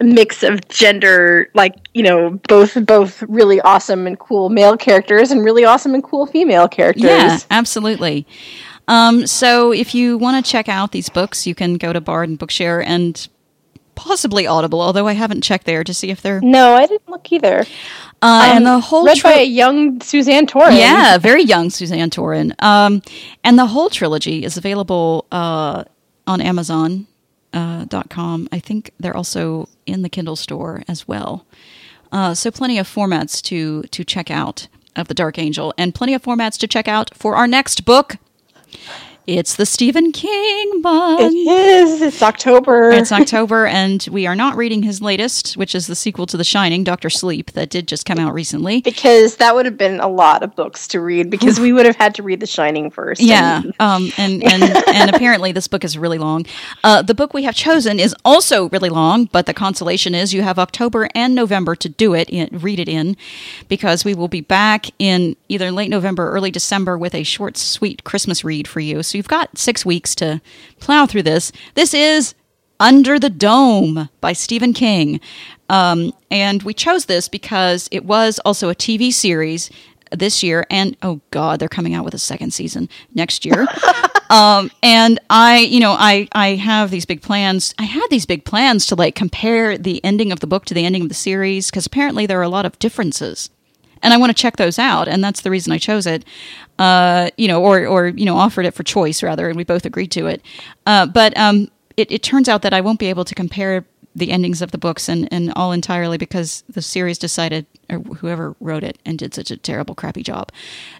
[0.00, 5.42] mix of gender like you know both both really awesome and cool male characters and
[5.42, 8.26] really awesome and cool female characters Yeah, absolutely.
[8.88, 12.28] Um, so if you want to check out these books, you can go to Bard
[12.28, 13.26] and Bookshare and
[13.96, 16.40] possibly Audible, although I haven't checked there to see if they're.
[16.42, 17.64] no i didn't look either
[18.22, 21.70] Uh, and Um, the whole read tri- by a young suzanne Toren yeah, very young
[21.70, 22.52] Suzanne Toren.
[22.62, 23.00] Um,
[23.42, 25.84] and the whole trilogy is available uh,
[26.26, 27.06] on Amazon.
[27.52, 28.48] Uh, com.
[28.52, 31.46] I think they're also in the Kindle store as well.
[32.12, 36.22] Uh, so plenty of formats to to check out of the Darkangel, and plenty of
[36.22, 38.16] formats to check out for our next book.
[39.26, 41.34] It's the Stephen King it month.
[41.34, 45.96] is it's october It's October, and we are not reading his latest, which is the
[45.96, 48.82] sequel to The Shining, Doctor Sleep, that did just come out recently.
[48.82, 51.96] because that would have been a lot of books to read because we would have
[51.96, 55.82] had to read the shining first Yeah, and- um, and and and apparently this book
[55.82, 56.46] is really long.
[56.84, 60.42] Uh, the book we have chosen is also really long, but the consolation is you
[60.42, 63.16] have October and November to do it, in, read it in,
[63.68, 67.56] because we will be back in either late November, or early December with a short,
[67.56, 69.02] sweet Christmas read for you.
[69.02, 70.40] So you've got six weeks to
[70.78, 71.50] plow through this.
[71.74, 72.34] This is
[72.78, 75.20] Under the Dome by Stephen King.
[75.68, 79.70] Um, and we chose this because it was also a TV series
[80.12, 80.66] this year.
[80.70, 83.66] And oh, God, they're coming out with a second season next year.
[84.30, 87.74] um, and I, you know, I, I have these big plans.
[87.78, 90.84] I had these big plans to like compare the ending of the book to the
[90.84, 93.50] ending of the series because apparently there are a lot of differences
[94.02, 96.24] and I want to check those out, and that's the reason I chose it.
[96.78, 99.84] Uh, you know, or or you know, offered it for choice rather, and we both
[99.84, 100.42] agreed to it.
[100.86, 103.84] Uh, but um, it, it turns out that I won't be able to compare
[104.14, 108.56] the endings of the books and, and all entirely because the series decided, or whoever
[108.60, 110.50] wrote it and did such a terrible, crappy job,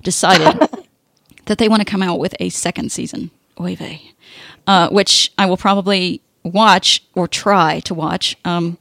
[0.03, 0.69] decided
[1.47, 3.31] that they want to come out with a second season.
[3.59, 4.13] Oy vey.
[4.67, 8.37] Uh, which I will probably watch or try to watch.
[8.45, 8.77] Um,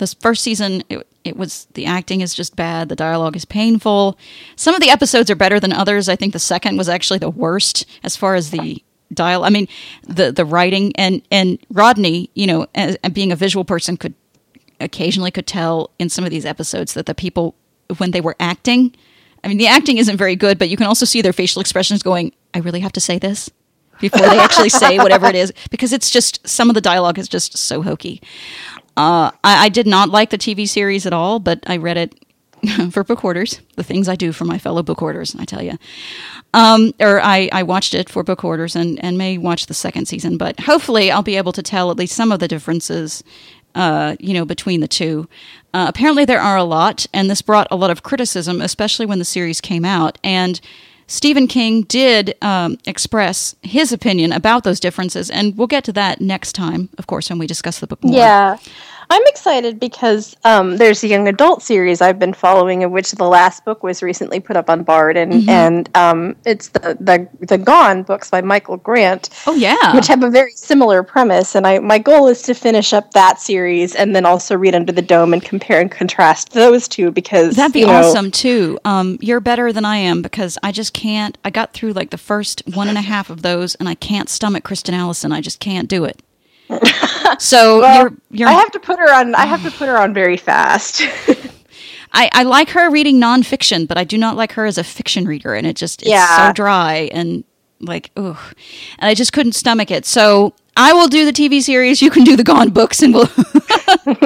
[0.00, 2.88] this first season, it, it was the acting is just bad.
[2.88, 4.18] The dialogue is painful.
[4.56, 6.08] Some of the episodes are better than others.
[6.08, 8.82] I think the second was actually the worst as far as the
[9.14, 9.44] dial.
[9.44, 9.68] I mean,
[10.02, 14.14] the the writing and and Rodney, you know, as, being a visual person, could
[14.80, 17.54] occasionally could tell in some of these episodes that the people
[17.98, 18.94] when they were acting.
[19.42, 22.02] I mean, the acting isn't very good, but you can also see their facial expressions
[22.02, 23.48] going, I really have to say this
[24.00, 27.28] before they actually say whatever it is, because it's just some of the dialogue is
[27.28, 28.20] just so hokey.
[28.96, 32.14] Uh, I, I, did not like the TV series at all, but I read it
[32.90, 35.78] for Book Hoarders, the things I do for my fellow book hoarders, I tell you.
[36.52, 40.06] Um, or I, I watched it for Book Hoarders and, and may watch the second
[40.06, 43.22] season, but hopefully I'll be able to tell at least some of the differences
[43.74, 45.28] uh, you know, between the two.
[45.72, 49.18] Uh, apparently, there are a lot, and this brought a lot of criticism, especially when
[49.18, 50.18] the series came out.
[50.24, 50.60] And
[51.10, 56.20] Stephen King did um, express his opinion about those differences, and we'll get to that
[56.20, 58.14] next time, of course, when we discuss the book more.
[58.14, 58.58] Yeah.
[59.10, 63.26] I'm excited because um, there's a young adult series I've been following, in which the
[63.26, 65.48] last book was recently put up on Bard, and mm-hmm.
[65.50, 69.28] and um, it's the, the the Gone books by Michael Grant.
[69.48, 71.56] Oh yeah, which have a very similar premise.
[71.56, 74.92] And I my goal is to finish up that series and then also read Under
[74.92, 78.78] the Dome and compare and contrast those two because that'd be you know, awesome too.
[78.84, 81.36] Um, you're better than I am because I just can't.
[81.44, 84.28] I got through like the first one and a half of those, and I can't
[84.28, 85.32] stomach Kristen Allison.
[85.32, 86.22] I just can't do it.
[87.38, 89.34] So well, you're, you're, I have to put her on.
[89.34, 91.02] I have to put her on very fast.
[92.12, 95.26] I, I like her reading nonfiction, but I do not like her as a fiction
[95.26, 96.48] reader, and it just it's yeah.
[96.48, 97.44] so dry and
[97.80, 98.38] like ugh,
[98.98, 100.06] and I just couldn't stomach it.
[100.06, 102.02] So I will do the TV series.
[102.02, 103.30] You can do the Gone books, and we'll
[104.06, 104.16] we'll,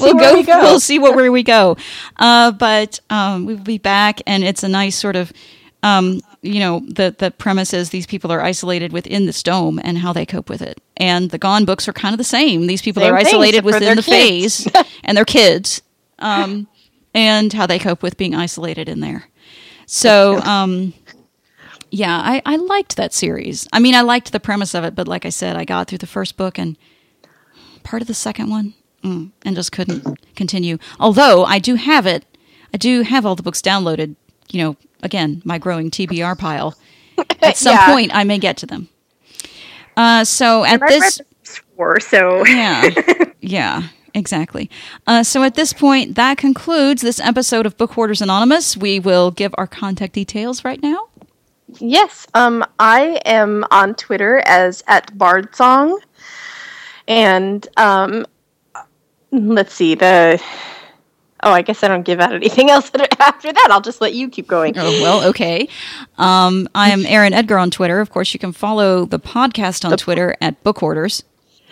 [0.00, 1.76] we'll go, we go, We'll see what, where we go.
[2.16, 5.32] Uh, but um, we'll be back, and it's a nice sort of
[5.82, 9.98] um, you know, the the premise is these people are isolated within this dome and
[9.98, 10.80] how they cope with it.
[10.96, 12.66] And the Gone books are kind of the same.
[12.66, 15.82] These people same are isolated within the FAYZ and their kids,
[16.18, 16.66] um,
[17.12, 19.28] and how they cope with being isolated in there.
[19.86, 20.94] So, um,
[21.90, 23.66] yeah, I, I liked that series.
[23.72, 25.98] I mean, I liked the premise of it, but like I said, I got through
[25.98, 26.76] the first book and
[27.82, 30.78] part of the second one, mm, and just couldn't continue.
[30.98, 32.24] Although I do have it,
[32.72, 34.14] I do have all the books downloaded.
[34.50, 36.76] You know, again, my growing TBR pile.
[37.42, 37.92] At some yeah.
[37.92, 38.88] point, I may get to them.
[39.96, 42.88] Uh, so at this, before, so yeah,
[43.40, 44.70] yeah, exactly.
[45.06, 48.76] Uh, so at this point, that concludes this episode of Book Hoarders Anonymous.
[48.76, 51.08] We will give our contact details right now.
[51.78, 55.98] Yes, um, I am on Twitter as at Bardsong,
[57.06, 58.24] and um,
[59.30, 60.42] let's see the
[61.42, 63.68] Oh, I guess I don't give out anything else after that.
[63.70, 64.74] I'll just let you keep going.
[64.76, 65.68] Oh, well, okay.
[66.18, 68.00] Um, I am Erin Edgar on Twitter.
[68.00, 71.24] Of course, you can follow the podcast on the Twitter at Book Hoarders.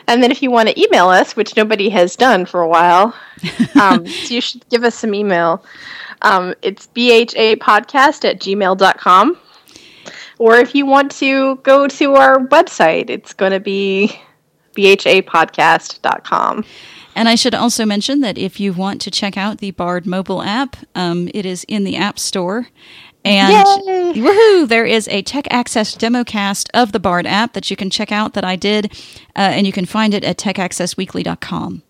[0.07, 3.15] And then if you want to email us, which nobody has done for a while,
[3.81, 5.63] um, so you should give us some email.
[6.23, 9.39] Um, it's bhapodcast at gmail.com.
[10.39, 14.19] Or if you want to go to our website, it's going to be
[14.75, 16.65] bhapodcast.com.
[17.19, 20.41] And I should also mention that if you want to check out the Bard mobile
[20.41, 22.69] app, um, it is in the App Store.
[23.25, 24.13] And Yay!
[24.23, 27.91] woohoo, there is a tech access demo cast of the Bard app that you can
[27.91, 28.93] check out that I did,
[29.35, 31.83] uh, and you can find it at techaccessweekly.com.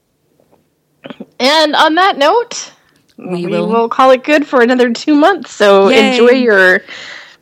[1.38, 2.72] And on that note,
[3.18, 3.68] we, we will.
[3.68, 3.88] will.
[3.90, 5.50] call it good for another two months.
[5.50, 6.12] So Yay.
[6.12, 6.80] enjoy your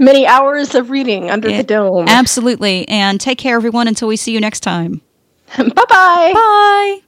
[0.01, 2.09] many hours of reading under the dome.
[2.09, 2.89] Absolutely.
[2.89, 5.03] And take care, everyone, until we see you next time.
[5.57, 6.32] Bye-bye.
[6.34, 7.03] Bye.